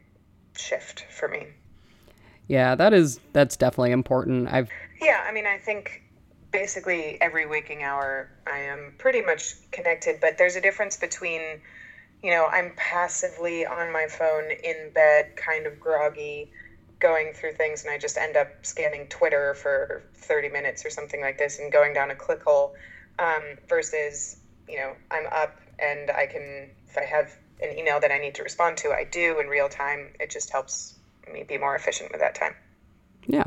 shift 0.56 1.06
for 1.10 1.28
me. 1.28 1.46
Yeah, 2.48 2.74
that 2.74 2.92
is 2.92 3.20
that's 3.32 3.56
definitely 3.56 3.92
important. 3.92 4.48
I've 4.52 4.68
yeah, 5.00 5.24
I 5.26 5.32
mean, 5.32 5.46
I 5.46 5.58
think 5.58 6.02
basically 6.52 7.20
every 7.20 7.46
waking 7.46 7.82
hour 7.82 8.30
I 8.46 8.58
am 8.58 8.94
pretty 8.98 9.22
much 9.22 9.54
connected, 9.72 10.20
but 10.20 10.38
there's 10.38 10.54
a 10.54 10.60
difference 10.60 10.96
between, 10.96 11.60
you 12.22 12.30
know, 12.30 12.46
I'm 12.46 12.72
passively 12.76 13.66
on 13.66 13.92
my 13.92 14.06
phone 14.08 14.50
in 14.50 14.90
bed, 14.94 15.36
kind 15.36 15.66
of 15.66 15.80
groggy, 15.80 16.50
going 17.02 17.32
through 17.34 17.52
things 17.52 17.84
and 17.84 17.92
I 17.92 17.98
just 17.98 18.16
end 18.16 18.36
up 18.36 18.48
scanning 18.64 19.08
Twitter 19.08 19.54
for 19.54 20.04
30 20.14 20.48
minutes 20.50 20.86
or 20.86 20.90
something 20.90 21.20
like 21.20 21.36
this 21.36 21.58
and 21.58 21.70
going 21.72 21.92
down 21.92 22.12
a 22.12 22.14
click 22.14 22.42
hole 22.44 22.74
um, 23.18 23.42
versus, 23.68 24.36
you 24.68 24.76
know, 24.76 24.92
I'm 25.10 25.26
up 25.32 25.60
and 25.80 26.12
I 26.12 26.26
can, 26.26 26.70
if 26.88 26.96
I 26.96 27.04
have 27.04 27.36
an 27.60 27.76
email 27.76 27.98
that 27.98 28.12
I 28.12 28.18
need 28.18 28.36
to 28.36 28.44
respond 28.44 28.76
to, 28.78 28.92
I 28.92 29.04
do 29.04 29.40
in 29.40 29.48
real 29.48 29.68
time. 29.68 30.10
It 30.20 30.30
just 30.30 30.50
helps 30.50 30.94
me 31.30 31.42
be 31.42 31.58
more 31.58 31.74
efficient 31.74 32.12
with 32.12 32.20
that 32.20 32.36
time. 32.36 32.54
Yeah. 33.26 33.44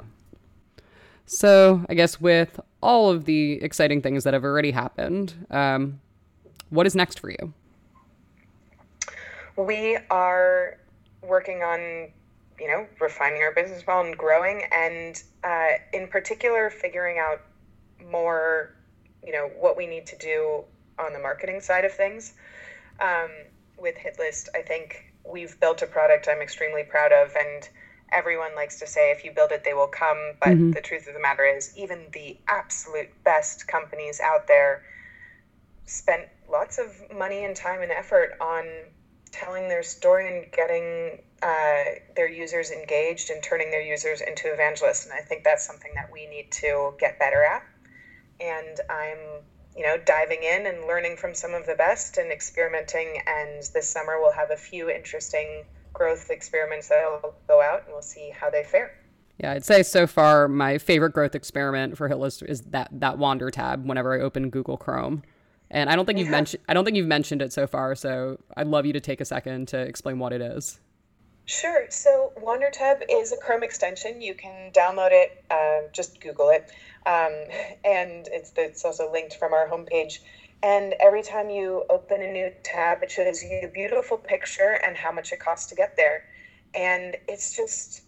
So 1.25 1.83
I 1.87 1.93
guess 1.93 2.19
with 2.19 2.59
all 2.83 3.09
of 3.09 3.23
the 3.23 3.53
exciting 3.63 4.01
things 4.01 4.25
that 4.25 4.33
have 4.33 4.43
already 4.43 4.71
happened, 4.71 5.33
um, 5.49 6.01
what 6.69 6.85
is 6.85 6.93
next 6.93 7.21
for 7.21 7.29
you? 7.29 7.53
We 9.57 9.97
are 10.09 10.77
working 11.21 11.63
on, 11.63 12.11
you 12.59 12.67
know, 12.67 12.87
refining 12.99 13.41
our 13.41 13.53
business 13.53 13.85
model 13.87 14.05
and 14.05 14.17
growing, 14.17 14.63
and 14.71 15.21
uh, 15.43 15.73
in 15.93 16.07
particular, 16.07 16.69
figuring 16.69 17.17
out 17.19 17.41
more, 18.11 18.75
you 19.25 19.31
know, 19.31 19.49
what 19.59 19.77
we 19.77 19.87
need 19.87 20.05
to 20.07 20.17
do 20.17 20.63
on 20.99 21.13
the 21.13 21.19
marketing 21.19 21.61
side 21.61 21.85
of 21.85 21.93
things. 21.93 22.33
Um, 22.99 23.29
with 23.77 23.95
Hitlist, 23.95 24.49
I 24.55 24.61
think 24.61 25.13
we've 25.29 25.59
built 25.59 25.81
a 25.81 25.87
product 25.87 26.27
I'm 26.29 26.41
extremely 26.41 26.83
proud 26.83 27.11
of, 27.11 27.35
and 27.35 27.67
everyone 28.11 28.55
likes 28.55 28.79
to 28.79 28.87
say 28.87 29.11
if 29.11 29.25
you 29.25 29.31
build 29.31 29.51
it, 29.51 29.63
they 29.63 29.73
will 29.73 29.87
come. 29.87 30.33
But 30.39 30.49
mm-hmm. 30.49 30.71
the 30.71 30.81
truth 30.81 31.07
of 31.07 31.13
the 31.13 31.19
matter 31.19 31.45
is, 31.45 31.75
even 31.77 32.05
the 32.13 32.37
absolute 32.47 33.09
best 33.23 33.67
companies 33.67 34.19
out 34.19 34.47
there 34.47 34.83
spent 35.85 36.23
lots 36.49 36.77
of 36.77 36.87
money 37.15 37.43
and 37.43 37.55
time 37.55 37.81
and 37.81 37.91
effort 37.91 38.37
on 38.39 38.65
telling 39.35 39.67
their 39.67 39.83
story 39.83 40.27
and 40.27 40.51
getting 40.51 41.21
uh, 41.43 41.99
their 42.15 42.29
users 42.29 42.71
engaged 42.71 43.29
and 43.29 43.43
turning 43.43 43.69
their 43.69 43.81
users 43.81 44.21
into 44.21 44.51
evangelists. 44.51 45.05
And 45.05 45.13
I 45.13 45.21
think 45.21 45.43
that's 45.43 45.65
something 45.65 45.91
that 45.95 46.09
we 46.11 46.25
need 46.27 46.51
to 46.53 46.93
get 46.99 47.19
better 47.19 47.43
at. 47.43 47.63
And 48.39 48.79
I'm, 48.89 49.43
you 49.75 49.83
know, 49.83 49.97
diving 50.05 50.43
in 50.43 50.67
and 50.67 50.87
learning 50.87 51.17
from 51.17 51.35
some 51.35 51.53
of 51.53 51.65
the 51.65 51.75
best 51.75 52.17
and 52.17 52.31
experimenting. 52.31 53.21
And 53.27 53.61
this 53.73 53.89
summer 53.89 54.19
we'll 54.21 54.31
have 54.31 54.51
a 54.51 54.57
few 54.57 54.89
interesting 54.89 55.65
growth 55.93 56.29
experiments 56.29 56.89
that'll 56.89 57.35
go 57.47 57.61
out 57.61 57.83
and 57.83 57.93
we'll 57.93 58.01
see 58.01 58.31
how 58.33 58.49
they 58.49 58.63
fare. 58.63 58.97
Yeah, 59.39 59.51
I'd 59.51 59.65
say 59.65 59.83
so 59.83 60.07
far 60.07 60.47
my 60.47 60.77
favorite 60.77 61.11
growth 61.11 61.35
experiment 61.35 61.97
for 61.97 62.09
Hitlist 62.09 62.41
is 62.47 62.61
that 62.61 62.89
that 62.93 63.17
Wandertab 63.17 63.83
whenever 63.83 64.13
I 64.13 64.21
open 64.21 64.49
Google 64.49 64.77
Chrome. 64.77 65.23
And 65.71 65.89
I 65.89 65.95
don't 65.95 66.05
think 66.05 66.19
you've 66.19 66.29
mentioned 66.29 66.63
I 66.69 66.73
don't 66.73 66.85
think 66.85 66.97
you've 66.97 67.07
mentioned 67.07 67.41
it 67.41 67.51
so 67.51 67.67
far, 67.67 67.95
so 67.95 68.39
I'd 68.55 68.67
love 68.67 68.85
you 68.85 68.93
to 68.93 68.99
take 68.99 69.21
a 69.21 69.25
second 69.25 69.67
to 69.69 69.79
explain 69.79 70.19
what 70.19 70.33
it 70.33 70.41
is. 70.41 70.79
Sure. 71.45 71.85
So 71.89 72.33
Wandertab 72.41 73.03
is 73.09 73.31
a 73.31 73.37
Chrome 73.37 73.63
extension. 73.63 74.19
You 74.19 74.33
can 74.33 74.71
download 74.71 75.09
it, 75.11 75.43
uh, 75.51 75.91
just 75.91 76.19
Google 76.19 76.49
it, 76.49 76.71
um, 77.05 77.33
and 77.83 78.27
it's 78.31 78.51
it's 78.57 78.83
also 78.83 79.11
linked 79.11 79.35
from 79.35 79.53
our 79.53 79.67
homepage. 79.67 80.19
And 80.63 80.95
every 80.99 81.21
time 81.21 81.51
you 81.51 81.83
open 81.89 82.23
a 82.23 82.31
new 82.31 82.51
tab, 82.63 83.03
it 83.03 83.11
shows 83.11 83.43
you 83.43 83.61
a 83.63 83.67
beautiful 83.67 84.17
picture 84.17 84.79
and 84.83 84.97
how 84.97 85.11
much 85.11 85.31
it 85.31 85.39
costs 85.39 85.67
to 85.67 85.75
get 85.75 85.95
there. 85.95 86.25
And 86.73 87.15
it's 87.27 87.55
just 87.55 88.04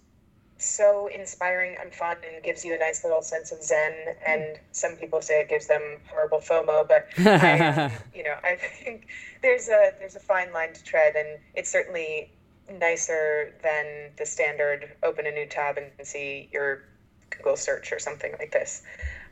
so 0.58 1.08
inspiring 1.08 1.76
and 1.80 1.93
fun 1.93 2.17
and 2.32 2.43
gives 2.43 2.65
you 2.65 2.74
a 2.74 2.78
nice 2.78 3.04
little 3.04 3.22
sense 3.22 3.52
of 3.52 3.62
zen. 3.62 3.93
And 4.26 4.60
some 4.72 4.96
people 4.96 5.22
say 5.22 5.41
it 5.41 5.50
gives 5.50 5.67
them 5.67 5.82
horrible 6.10 6.39
FOMO, 6.39 6.88
but 6.88 7.08
I, 7.17 7.91
you 8.13 8.24
know, 8.24 8.36
I 8.43 8.56
think 8.56 9.08
there's 9.41 9.67
a 9.70 9.91
there's 10.00 10.15
a 10.15 10.20
fine 10.20 10.52
line 10.54 10.74
to 10.74 10.84
tread, 10.84 11.15
and 11.15 11.39
it's 11.54 11.70
certainly 11.70 12.32
nicer 12.80 13.54
than 13.63 14.12
the 14.17 14.26
standard 14.26 14.91
open 15.04 15.26
a 15.26 15.32
new 15.32 15.46
tab 15.46 15.78
and 15.78 15.91
see 16.06 16.50
your 16.52 16.84
Google 17.30 17.56
search 17.56 17.91
or 17.91 18.00
something 18.00 18.34
like 18.39 18.52
this. 18.52 18.84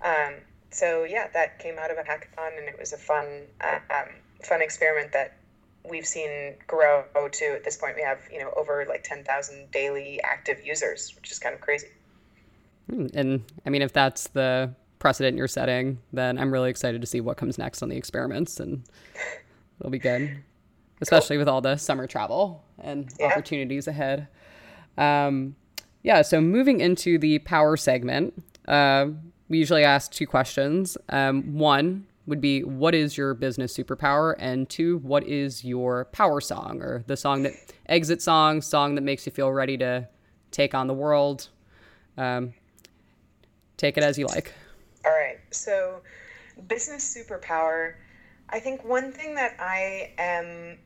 Um, 0.01 0.35
so 0.69 1.03
yeah, 1.03 1.27
that 1.33 1.59
came 1.59 1.77
out 1.79 1.91
of 1.91 1.97
a 1.97 2.03
hackathon, 2.03 2.57
and 2.57 2.67
it 2.67 2.77
was 2.79 2.93
a 2.93 2.97
fun 2.97 3.43
uh, 3.61 3.79
um, 3.89 4.09
fun 4.43 4.61
experiment 4.61 5.11
that 5.13 5.38
we've 5.89 6.05
seen 6.05 6.55
grow 6.67 7.03
to 7.31 7.45
at 7.45 7.63
this 7.63 7.77
point 7.77 7.95
we 7.95 8.01
have 8.01 8.19
you 8.31 8.39
know 8.39 8.51
over 8.55 8.85
like 8.87 9.03
10,000 9.03 9.71
daily 9.71 10.21
active 10.23 10.63
users 10.63 11.13
which 11.15 11.31
is 11.31 11.39
kind 11.39 11.55
of 11.55 11.61
crazy 11.61 11.87
hmm, 12.89 13.07
and 13.13 13.43
i 13.65 13.69
mean 13.69 13.81
if 13.81 13.93
that's 13.93 14.27
the 14.29 14.73
precedent 14.99 15.37
you're 15.37 15.47
setting 15.47 15.99
then 16.13 16.37
i'm 16.37 16.51
really 16.51 16.69
excited 16.69 17.01
to 17.01 17.07
see 17.07 17.21
what 17.21 17.37
comes 17.37 17.57
next 17.57 17.81
on 17.81 17.89
the 17.89 17.97
experiments 17.97 18.59
and 18.59 18.83
it'll 19.79 19.91
be 19.91 19.99
good 19.99 20.37
especially 21.01 21.35
cool. 21.35 21.41
with 21.41 21.49
all 21.49 21.61
the 21.61 21.75
summer 21.75 22.07
travel 22.07 22.63
and 22.79 23.11
yeah. 23.19 23.27
opportunities 23.27 23.87
ahead 23.87 24.27
um, 24.97 25.55
yeah 26.03 26.21
so 26.21 26.39
moving 26.39 26.79
into 26.79 27.17
the 27.17 27.39
power 27.39 27.75
segment 27.75 28.33
uh, 28.67 29.07
we 29.49 29.57
usually 29.57 29.83
ask 29.83 30.11
two 30.11 30.25
questions 30.25 30.97
um, 31.09 31.57
one 31.57 32.07
would 32.27 32.41
be 32.41 32.63
what 32.63 32.95
is 32.95 33.17
your 33.17 33.33
business 33.33 33.75
superpower? 33.75 34.35
And 34.39 34.69
two 34.69 34.97
what 34.99 35.23
is 35.25 35.63
your 35.63 36.05
power 36.05 36.41
song 36.41 36.81
or 36.81 37.03
the 37.07 37.17
song 37.17 37.43
that 37.43 37.53
exit 37.88 38.21
song 38.21 38.61
song 38.61 38.95
that 38.95 39.01
makes 39.01 39.25
you 39.25 39.31
feel 39.31 39.51
ready 39.51 39.77
to 39.77 40.07
take 40.51 40.73
on 40.73 40.88
the 40.88 40.93
world? 40.93 41.49
Um, 42.17 42.53
take 43.77 43.97
it 43.97 44.03
as 44.03 44.17
you 44.17 44.25
like. 44.27 44.53
All 45.05 45.11
right. 45.11 45.38
So 45.51 46.01
business 46.67 47.15
superpower. 47.15 47.95
I 48.49 48.59
think 48.59 48.83
one 48.85 49.11
thing 49.11 49.33
that 49.35 49.55
i 49.59 50.13
am 50.17 50.77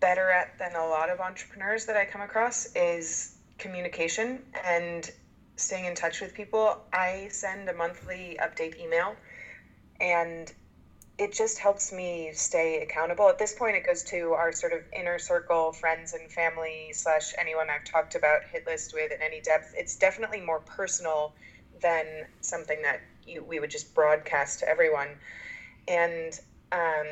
better 0.00 0.30
at 0.30 0.58
than 0.58 0.74
a 0.74 0.86
lot 0.86 1.10
of 1.10 1.20
entrepreneurs 1.20 1.86
that 1.86 1.96
i 1.96 2.04
come 2.04 2.22
across 2.22 2.74
is 2.74 3.36
communication 3.58 4.42
and 4.64 5.10
staying 5.56 5.86
in 5.86 5.94
touch 5.94 6.20
with 6.20 6.34
people. 6.34 6.82
I 6.92 7.28
send 7.30 7.68
a 7.68 7.74
monthly 7.74 8.38
update 8.42 8.78
email 8.78 9.16
and 10.00 10.52
it 11.18 11.32
just 11.32 11.58
helps 11.58 11.92
me 11.92 12.30
stay 12.34 12.82
accountable. 12.82 13.28
At 13.28 13.38
this 13.38 13.54
point, 13.54 13.76
it 13.76 13.86
goes 13.86 14.02
to 14.04 14.32
our 14.32 14.52
sort 14.52 14.72
of 14.74 14.82
inner 14.92 15.18
circle, 15.18 15.72
friends 15.72 16.12
and 16.12 16.30
family, 16.30 16.90
slash 16.92 17.32
anyone 17.38 17.70
I've 17.70 17.84
talked 17.84 18.14
about 18.14 18.44
hit 18.44 18.66
list 18.66 18.92
with 18.92 19.10
in 19.12 19.22
any 19.22 19.40
depth. 19.40 19.74
It's 19.76 19.96
definitely 19.96 20.40
more 20.42 20.60
personal 20.60 21.32
than 21.80 22.26
something 22.42 22.82
that 22.82 23.00
you, 23.26 23.42
we 23.42 23.60
would 23.60 23.70
just 23.70 23.94
broadcast 23.94 24.58
to 24.60 24.68
everyone. 24.68 25.08
And 25.88 26.38
um, 26.72 27.06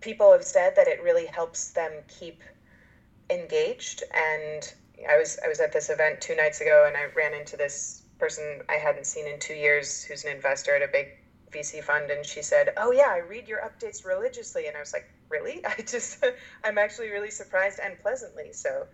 people 0.00 0.32
have 0.32 0.44
said 0.44 0.74
that 0.76 0.88
it 0.88 1.02
really 1.02 1.26
helps 1.26 1.72
them 1.72 1.92
keep 2.08 2.42
engaged. 3.28 4.04
And 4.14 4.72
I 5.06 5.18
was 5.18 5.38
I 5.44 5.48
was 5.48 5.60
at 5.60 5.72
this 5.72 5.90
event 5.90 6.22
two 6.22 6.34
nights 6.34 6.62
ago, 6.62 6.86
and 6.86 6.96
I 6.96 7.06
ran 7.14 7.34
into 7.34 7.58
this 7.58 8.02
person 8.18 8.62
I 8.70 8.74
hadn't 8.74 9.06
seen 9.06 9.26
in 9.26 9.38
two 9.38 9.54
years, 9.54 10.02
who's 10.02 10.24
an 10.24 10.30
investor 10.34 10.74
at 10.74 10.82
a 10.82 10.88
big 10.88 11.08
VC 11.50 11.82
fund 11.82 12.10
and 12.10 12.24
she 12.24 12.42
said, 12.42 12.72
"Oh 12.76 12.90
yeah, 12.90 13.08
I 13.08 13.18
read 13.18 13.48
your 13.48 13.60
updates 13.60 14.04
religiously." 14.04 14.66
And 14.66 14.76
I 14.76 14.80
was 14.80 14.92
like, 14.92 15.08
"Really?" 15.28 15.64
I 15.66 15.82
just 15.82 16.24
I'm 16.64 16.78
actually 16.78 17.10
really 17.10 17.30
surprised 17.30 17.80
and 17.82 17.98
pleasantly 17.98 18.52
so 18.52 18.86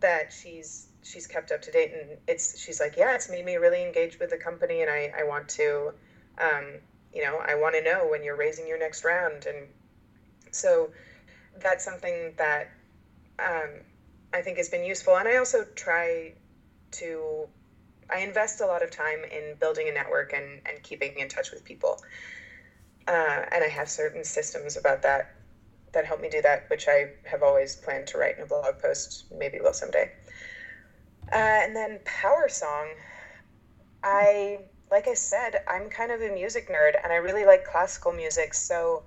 that 0.00 0.32
she's 0.32 0.88
she's 1.02 1.26
kept 1.26 1.50
up 1.52 1.62
to 1.62 1.70
date 1.70 1.92
and 1.92 2.18
it's 2.26 2.58
she's 2.58 2.80
like, 2.80 2.96
"Yeah, 2.96 3.14
it's 3.14 3.28
made 3.28 3.44
me 3.44 3.56
really 3.56 3.82
engaged 3.82 4.18
with 4.20 4.30
the 4.30 4.38
company 4.38 4.82
and 4.82 4.90
I 4.90 5.12
I 5.16 5.24
want 5.24 5.48
to 5.50 5.92
um, 6.38 6.78
you 7.12 7.22
know, 7.22 7.38
I 7.38 7.54
want 7.56 7.74
to 7.74 7.82
know 7.82 8.06
when 8.08 8.22
you're 8.22 8.36
raising 8.36 8.66
your 8.66 8.78
next 8.78 9.04
round." 9.04 9.46
And 9.46 9.68
so 10.50 10.90
that's 11.60 11.84
something 11.84 12.34
that 12.36 12.68
um, 13.38 13.80
I 14.32 14.42
think 14.42 14.56
has 14.58 14.68
been 14.68 14.84
useful 14.84 15.16
and 15.16 15.28
I 15.28 15.36
also 15.36 15.64
try 15.74 16.34
to 16.92 17.48
I 18.10 18.18
invest 18.18 18.60
a 18.60 18.66
lot 18.66 18.82
of 18.82 18.90
time 18.90 19.24
in 19.24 19.56
building 19.60 19.88
a 19.88 19.92
network 19.92 20.32
and, 20.32 20.60
and 20.66 20.82
keeping 20.82 21.18
in 21.18 21.28
touch 21.28 21.50
with 21.50 21.64
people. 21.64 22.00
Uh, 23.06 23.44
and 23.50 23.64
I 23.64 23.68
have 23.68 23.88
certain 23.88 24.24
systems 24.24 24.76
about 24.76 25.02
that 25.02 25.30
that 25.92 26.06
help 26.06 26.20
me 26.20 26.28
do 26.28 26.40
that, 26.42 26.70
which 26.70 26.86
I 26.86 27.10
have 27.24 27.42
always 27.42 27.74
planned 27.74 28.06
to 28.08 28.18
write 28.18 28.36
in 28.36 28.44
a 28.44 28.46
blog 28.46 28.78
post. 28.78 29.24
Maybe 29.36 29.60
will 29.60 29.72
someday. 29.72 30.12
Uh, 31.32 31.36
and 31.36 31.74
then 31.74 31.98
Power 32.04 32.48
Song, 32.48 32.86
I 34.02 34.58
like 34.90 35.06
I 35.06 35.14
said, 35.14 35.62
I'm 35.68 35.88
kind 35.88 36.10
of 36.10 36.20
a 36.20 36.30
music 36.30 36.68
nerd, 36.68 36.94
and 37.02 37.12
I 37.12 37.16
really 37.16 37.44
like 37.44 37.64
classical 37.64 38.12
music. 38.12 38.54
So 38.54 39.04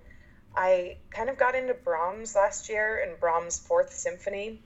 I 0.56 0.98
kind 1.12 1.30
of 1.30 1.38
got 1.38 1.56
into 1.56 1.74
Brahms 1.74 2.36
last 2.36 2.70
year, 2.70 3.04
and 3.06 3.20
Brahms' 3.20 3.60
Fourth 3.60 3.92
Symphony 3.92 4.62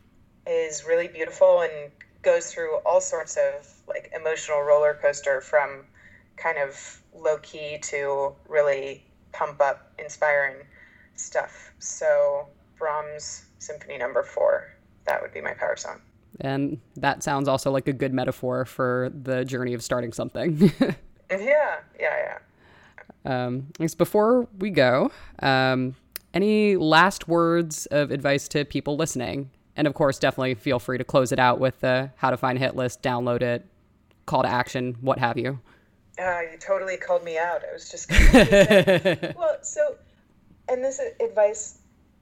is 0.45 0.86
really 0.86 1.08
beautiful 1.08 1.62
and 1.62 1.91
goes 2.22 2.52
through 2.52 2.78
all 2.86 3.02
sorts 3.02 3.38
of 3.38 3.68
like 3.88 4.12
emotional 4.16 4.62
roller 4.62 4.98
coaster 5.02 5.42
from 5.42 5.86
kind 6.36 6.58
of 6.58 7.02
low 7.16 7.38
key 7.38 7.80
to 7.82 8.34
really 8.48 9.04
pump 9.34 9.62
up, 9.62 9.92
inspiring 10.00 10.56
stuff. 11.16 11.72
So 11.80 12.48
Brahms 12.78 13.46
Symphony 13.60 13.98
Number 13.98 14.22
no. 14.22 14.28
Four, 14.28 14.68
that 15.06 15.22
would 15.22 15.34
be 15.34 15.42
my 15.42 15.54
power 15.54 15.76
song. 15.76 16.02
And 16.42 16.80
that 16.96 17.24
sounds 17.24 17.48
also 17.48 17.72
like 17.72 17.88
a 17.88 17.94
good 17.94 18.14
metaphor 18.14 18.66
for 18.66 19.12
the 19.24 19.44
journey 19.44 19.74
of 19.74 19.84
starting 19.84 20.14
something. 20.14 20.72
yeah, 21.32 21.38
yeah, 21.40 21.78
yeah. 22.00 22.38
Um, 23.26 23.68
I 23.80 23.84
guess 23.84 23.96
before 23.96 24.48
we 24.60 24.70
go, 24.70 25.12
um, 25.40 25.96
any 26.34 26.78
last 26.78 27.28
words 27.28 27.88
of 27.88 28.12
advice 28.12 28.48
to 28.50 28.64
people 28.66 28.96
listening? 28.96 29.50
And 29.78 29.88
of 29.88 29.94
course, 29.94 30.18
definitely 30.18 30.56
feel 30.56 30.80
free 30.80 30.98
to 30.98 31.04
close 31.04 31.32
it 31.32 31.40
out 31.40 31.60
with 31.60 31.80
the 31.80 32.10
how 32.18 32.32
to 32.32 32.38
find 32.38 32.58
hit 32.58 32.76
list, 32.76 33.02
download 33.04 33.42
it, 33.42 33.66
call 34.26 34.42
to 34.42 34.50
action, 34.50 34.98
what 35.02 35.20
have 35.20 35.38
you. 35.38 35.60
Uh, 36.20 36.42
you 36.52 36.58
totally 36.60 36.98
called 36.98 37.24
me 37.24 37.38
out. 37.38 37.62
I 37.63 37.72
was 37.72 37.90
just 37.90 38.12
well, 39.38 39.58
so, 39.62 39.96
and 40.68 40.84
this 40.84 41.00
advice 41.24 41.78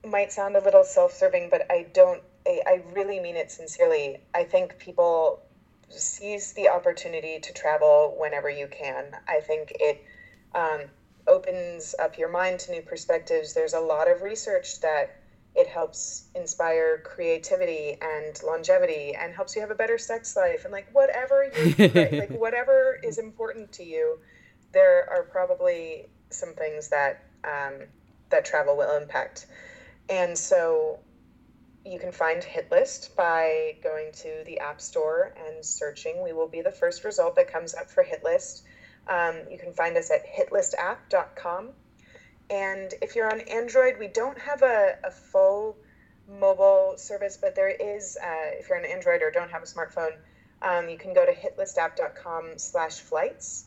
might 0.06 0.32
sound 0.32 0.54
a 0.54 0.62
little 0.62 0.84
self-serving, 0.84 1.48
but 1.50 1.66
I 1.70 1.86
don't. 1.94 2.22
I, 2.46 2.60
I 2.66 2.82
really 2.92 3.18
mean 3.20 3.36
it 3.36 3.50
sincerely. 3.50 4.18
I 4.34 4.44
think 4.44 4.78
people 4.78 5.40
seize 5.88 6.52
the 6.52 6.68
opportunity 6.68 7.40
to 7.40 7.52
travel 7.54 8.14
whenever 8.18 8.50
you 8.50 8.68
can. 8.68 9.16
I 9.26 9.40
think 9.40 9.72
it 9.80 10.04
um, 10.54 10.82
opens 11.26 11.94
up 11.98 12.18
your 12.18 12.30
mind 12.30 12.60
to 12.60 12.72
new 12.72 12.82
perspectives. 12.82 13.54
There's 13.54 13.74
a 13.74 13.80
lot 13.80 14.10
of 14.10 14.20
research 14.20 14.80
that 14.80 15.16
it 15.56 15.66
helps 15.66 16.24
inspire 16.34 16.98
creativity 16.98 17.96
and 18.00 18.40
longevity 18.44 19.14
and 19.18 19.34
helps 19.34 19.54
you 19.54 19.62
have 19.62 19.70
a 19.70 19.74
better 19.74 19.98
sex 19.98 20.36
life 20.36 20.64
and 20.64 20.72
like 20.72 20.86
whatever 20.92 21.50
you 21.54 21.88
like 22.18 22.30
whatever 22.30 22.98
is 23.02 23.18
important 23.18 23.72
to 23.72 23.82
you 23.84 24.18
there 24.72 25.08
are 25.10 25.22
probably 25.22 26.06
some 26.30 26.52
things 26.54 26.88
that 26.88 27.24
um, 27.44 27.86
that 28.30 28.44
travel 28.44 28.76
will 28.76 28.96
impact. 28.96 29.46
And 30.08 30.36
so 30.36 30.98
you 31.84 31.98
can 31.98 32.12
find 32.12 32.42
hitlist 32.42 33.14
by 33.14 33.76
going 33.82 34.10
to 34.12 34.42
the 34.44 34.58
app 34.58 34.80
store 34.80 35.32
and 35.46 35.64
searching. 35.64 36.22
We 36.22 36.32
will 36.32 36.48
be 36.48 36.60
the 36.60 36.72
first 36.72 37.04
result 37.04 37.36
that 37.36 37.50
comes 37.50 37.74
up 37.74 37.90
for 37.90 38.04
hitlist 38.04 38.62
um, 39.08 39.36
you 39.50 39.58
can 39.58 39.72
find 39.72 39.96
us 39.96 40.10
at 40.10 40.22
hitlistapp.com 40.26 41.70
and 42.50 42.94
if 43.02 43.16
you're 43.16 43.30
on 43.30 43.40
Android, 43.40 43.98
we 43.98 44.08
don't 44.08 44.38
have 44.38 44.62
a, 44.62 44.96
a 45.04 45.10
full 45.10 45.76
mobile 46.28 46.94
service, 46.96 47.36
but 47.40 47.54
there 47.54 47.68
is, 47.68 48.16
uh, 48.22 48.50
if 48.58 48.68
you're 48.68 48.78
on 48.78 48.84
Android 48.84 49.22
or 49.22 49.30
don't 49.30 49.50
have 49.50 49.62
a 49.62 49.66
smartphone, 49.66 50.16
um, 50.62 50.88
you 50.88 50.98
can 50.98 51.12
go 51.12 51.24
to 51.24 51.32
hitlistapp.com 51.32 52.52
slash 52.56 53.00
flights 53.00 53.66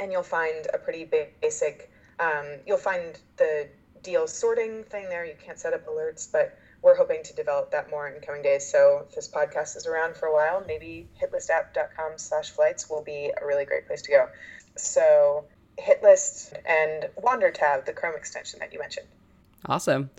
and 0.00 0.10
you'll 0.10 0.22
find 0.22 0.66
a 0.72 0.78
pretty 0.78 1.08
basic, 1.40 1.90
um, 2.18 2.46
you'll 2.66 2.76
find 2.76 3.18
the 3.36 3.68
deal 4.02 4.26
sorting 4.26 4.84
thing 4.84 5.08
there. 5.08 5.24
You 5.24 5.34
can't 5.42 5.58
set 5.58 5.72
up 5.72 5.86
alerts, 5.86 6.30
but 6.30 6.58
we're 6.82 6.96
hoping 6.96 7.22
to 7.24 7.34
develop 7.34 7.70
that 7.70 7.90
more 7.90 8.08
in 8.08 8.20
coming 8.20 8.42
days. 8.42 8.70
So 8.70 9.06
if 9.08 9.14
this 9.14 9.28
podcast 9.28 9.76
is 9.76 9.86
around 9.86 10.16
for 10.16 10.26
a 10.26 10.34
while, 10.34 10.62
maybe 10.66 11.08
hitlistapp.com 11.22 12.12
slash 12.16 12.50
flights 12.50 12.90
will 12.90 13.02
be 13.02 13.32
a 13.40 13.46
really 13.46 13.64
great 13.64 13.86
place 13.86 14.02
to 14.02 14.10
go. 14.10 14.28
So 14.76 15.46
hit 15.78 16.02
list 16.02 16.54
and 16.66 17.08
Wandertab, 17.22 17.84
the 17.84 17.92
Chrome 17.92 18.14
extension 18.16 18.58
that 18.60 18.72
you 18.72 18.78
mentioned. 18.78 19.06
Awesome. 19.66 20.10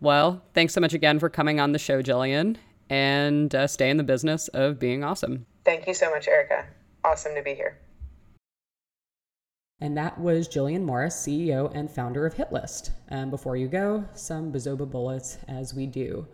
Well, 0.00 0.42
thanks 0.54 0.72
so 0.74 0.80
much 0.80 0.94
again 0.94 1.18
for 1.18 1.28
coming 1.28 1.60
on 1.60 1.72
the 1.72 1.78
show, 1.78 2.02
Gillian, 2.02 2.58
and 2.88 3.54
uh, 3.54 3.66
stay 3.66 3.90
in 3.90 3.96
the 3.96 4.02
business 4.02 4.48
of 4.48 4.78
being 4.78 5.04
awesome. 5.04 5.46
Thank 5.64 5.86
you 5.86 5.94
so 5.94 6.10
much, 6.10 6.26
Erica. 6.26 6.66
Awesome 7.04 7.34
to 7.34 7.42
be 7.42 7.54
here. 7.54 7.78
And 9.82 9.96
that 9.96 10.18
was 10.20 10.48
Gillian 10.48 10.84
Morris, 10.84 11.16
CEO 11.16 11.74
and 11.74 11.90
founder 11.90 12.26
of 12.26 12.34
Hitlist. 12.34 12.90
And 13.08 13.30
before 13.30 13.56
you 13.56 13.66
go, 13.66 14.04
some 14.12 14.52
Bizoba 14.52 14.90
bullets 14.90 15.38
as 15.48 15.72
we 15.72 15.86
do. 15.86 16.26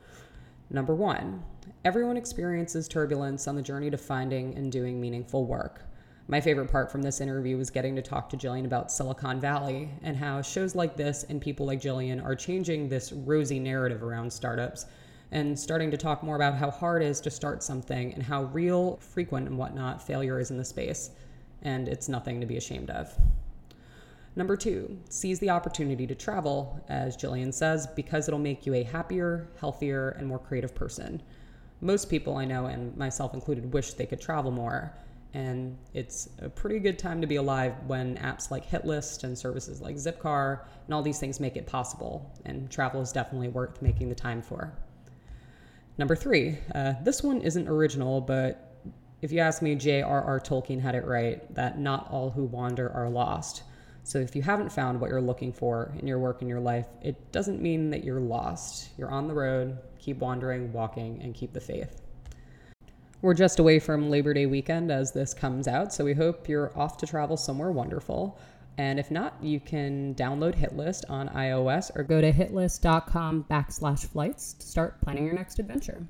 Number 0.70 0.96
one, 0.96 1.44
everyone 1.84 2.16
experiences 2.16 2.88
turbulence 2.88 3.46
on 3.46 3.54
the 3.54 3.62
journey 3.62 3.88
to 3.90 3.96
finding 3.96 4.56
and 4.56 4.72
doing 4.72 5.00
meaningful 5.00 5.44
work. 5.44 5.85
My 6.28 6.40
favorite 6.40 6.72
part 6.72 6.90
from 6.90 7.02
this 7.02 7.20
interview 7.20 7.56
was 7.56 7.70
getting 7.70 7.94
to 7.94 8.02
talk 8.02 8.28
to 8.30 8.36
Gillian 8.36 8.66
about 8.66 8.90
Silicon 8.90 9.38
Valley 9.38 9.90
and 10.02 10.16
how 10.16 10.42
shows 10.42 10.74
like 10.74 10.96
this 10.96 11.22
and 11.28 11.40
people 11.40 11.66
like 11.66 11.80
Gillian 11.80 12.18
are 12.18 12.34
changing 12.34 12.88
this 12.88 13.12
rosy 13.12 13.60
narrative 13.60 14.02
around 14.02 14.32
startups 14.32 14.86
and 15.30 15.56
starting 15.56 15.88
to 15.92 15.96
talk 15.96 16.24
more 16.24 16.34
about 16.34 16.56
how 16.56 16.68
hard 16.68 17.02
it 17.02 17.06
is 17.06 17.20
to 17.20 17.30
start 17.30 17.62
something 17.62 18.12
and 18.12 18.24
how 18.24 18.44
real, 18.46 18.96
frequent, 18.96 19.46
and 19.46 19.56
whatnot 19.56 20.04
failure 20.04 20.40
is 20.40 20.50
in 20.50 20.56
the 20.56 20.64
space. 20.64 21.10
And 21.62 21.86
it's 21.86 22.08
nothing 22.08 22.40
to 22.40 22.46
be 22.46 22.56
ashamed 22.56 22.90
of. 22.90 23.16
Number 24.34 24.56
two, 24.56 24.98
seize 25.08 25.38
the 25.38 25.50
opportunity 25.50 26.08
to 26.08 26.14
travel, 26.16 26.84
as 26.88 27.16
Gillian 27.16 27.52
says, 27.52 27.86
because 27.86 28.26
it'll 28.26 28.40
make 28.40 28.66
you 28.66 28.74
a 28.74 28.82
happier, 28.82 29.46
healthier, 29.60 30.10
and 30.18 30.26
more 30.26 30.40
creative 30.40 30.74
person. 30.74 31.22
Most 31.80 32.10
people 32.10 32.36
I 32.36 32.46
know, 32.46 32.66
and 32.66 32.96
myself 32.96 33.32
included, 33.32 33.72
wish 33.72 33.94
they 33.94 34.06
could 34.06 34.20
travel 34.20 34.50
more 34.50 34.92
and 35.36 35.76
it's 35.92 36.30
a 36.38 36.48
pretty 36.48 36.78
good 36.78 36.98
time 36.98 37.20
to 37.20 37.26
be 37.26 37.36
alive 37.36 37.74
when 37.86 38.16
apps 38.16 38.50
like 38.50 38.66
Hitlist 38.66 39.22
and 39.22 39.36
services 39.36 39.82
like 39.82 39.96
Zipcar 39.96 40.60
and 40.86 40.94
all 40.94 41.02
these 41.02 41.18
things 41.18 41.40
make 41.40 41.58
it 41.58 41.66
possible. 41.66 42.34
And 42.46 42.70
travel 42.70 43.02
is 43.02 43.12
definitely 43.12 43.48
worth 43.48 43.82
making 43.82 44.08
the 44.08 44.14
time 44.14 44.40
for. 44.40 44.72
Number 45.98 46.16
three, 46.16 46.56
uh, 46.74 46.94
this 47.02 47.22
one 47.22 47.42
isn't 47.42 47.68
original, 47.68 48.22
but 48.22 48.78
if 49.20 49.30
you 49.30 49.40
ask 49.40 49.60
me, 49.60 49.74
J.R.R. 49.74 50.40
Tolkien 50.40 50.80
had 50.80 50.94
it 50.94 51.04
right 51.04 51.54
that 51.54 51.78
not 51.78 52.10
all 52.10 52.30
who 52.30 52.44
wander 52.44 52.90
are 52.94 53.10
lost. 53.10 53.62
So 54.04 54.18
if 54.18 54.34
you 54.34 54.40
haven't 54.40 54.72
found 54.72 54.98
what 54.98 55.10
you're 55.10 55.20
looking 55.20 55.52
for 55.52 55.92
in 55.98 56.06
your 56.06 56.18
work 56.18 56.40
in 56.40 56.48
your 56.48 56.60
life, 56.60 56.86
it 57.02 57.30
doesn't 57.30 57.60
mean 57.60 57.90
that 57.90 58.04
you're 58.04 58.20
lost. 58.20 58.88
You're 58.96 59.10
on 59.10 59.28
the 59.28 59.34
road, 59.34 59.76
keep 59.98 60.16
wandering, 60.16 60.72
walking, 60.72 61.20
and 61.22 61.34
keep 61.34 61.52
the 61.52 61.60
faith. 61.60 62.00
We're 63.26 63.34
just 63.34 63.58
away 63.58 63.80
from 63.80 64.08
Labor 64.08 64.32
Day 64.32 64.46
weekend 64.46 64.92
as 64.92 65.10
this 65.10 65.34
comes 65.34 65.66
out, 65.66 65.92
so 65.92 66.04
we 66.04 66.14
hope 66.14 66.48
you're 66.48 66.70
off 66.78 66.96
to 66.98 67.08
travel 67.08 67.36
somewhere 67.36 67.72
wonderful. 67.72 68.38
And 68.78 69.00
if 69.00 69.10
not, 69.10 69.34
you 69.42 69.58
can 69.58 70.14
download 70.14 70.54
Hitlist 70.54 71.10
on 71.10 71.28
iOS 71.30 71.90
or 71.96 72.04
go 72.04 72.20
to 72.20 72.32
hitlist.com 72.32 73.46
backslash 73.50 74.06
flights 74.06 74.52
to 74.52 74.64
start 74.68 75.00
planning 75.00 75.24
your 75.24 75.34
next 75.34 75.58
adventure. 75.58 76.06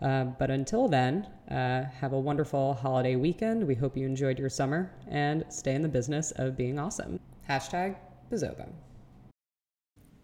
Uh, 0.00 0.24
but 0.24 0.50
until 0.50 0.88
then, 0.88 1.26
uh, 1.50 1.84
have 1.84 2.14
a 2.14 2.18
wonderful 2.18 2.72
holiday 2.72 3.16
weekend. 3.16 3.62
We 3.62 3.74
hope 3.74 3.94
you 3.94 4.06
enjoyed 4.06 4.38
your 4.38 4.48
summer 4.48 4.90
and 5.06 5.44
stay 5.50 5.74
in 5.74 5.82
the 5.82 5.88
business 5.88 6.30
of 6.36 6.56
being 6.56 6.78
awesome. 6.78 7.20
Hashtag 7.46 7.94
Bizoba. 8.32 8.70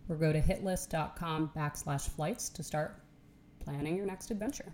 Or 0.09 0.17
go 0.17 0.33
to 0.33 0.41
hitlist.com 0.41 1.51
backslash 1.55 2.09
flights 2.09 2.49
to 2.49 2.63
start 2.63 3.03
planning 3.63 3.95
your 3.95 4.07
next 4.07 4.31
adventure. 4.31 4.73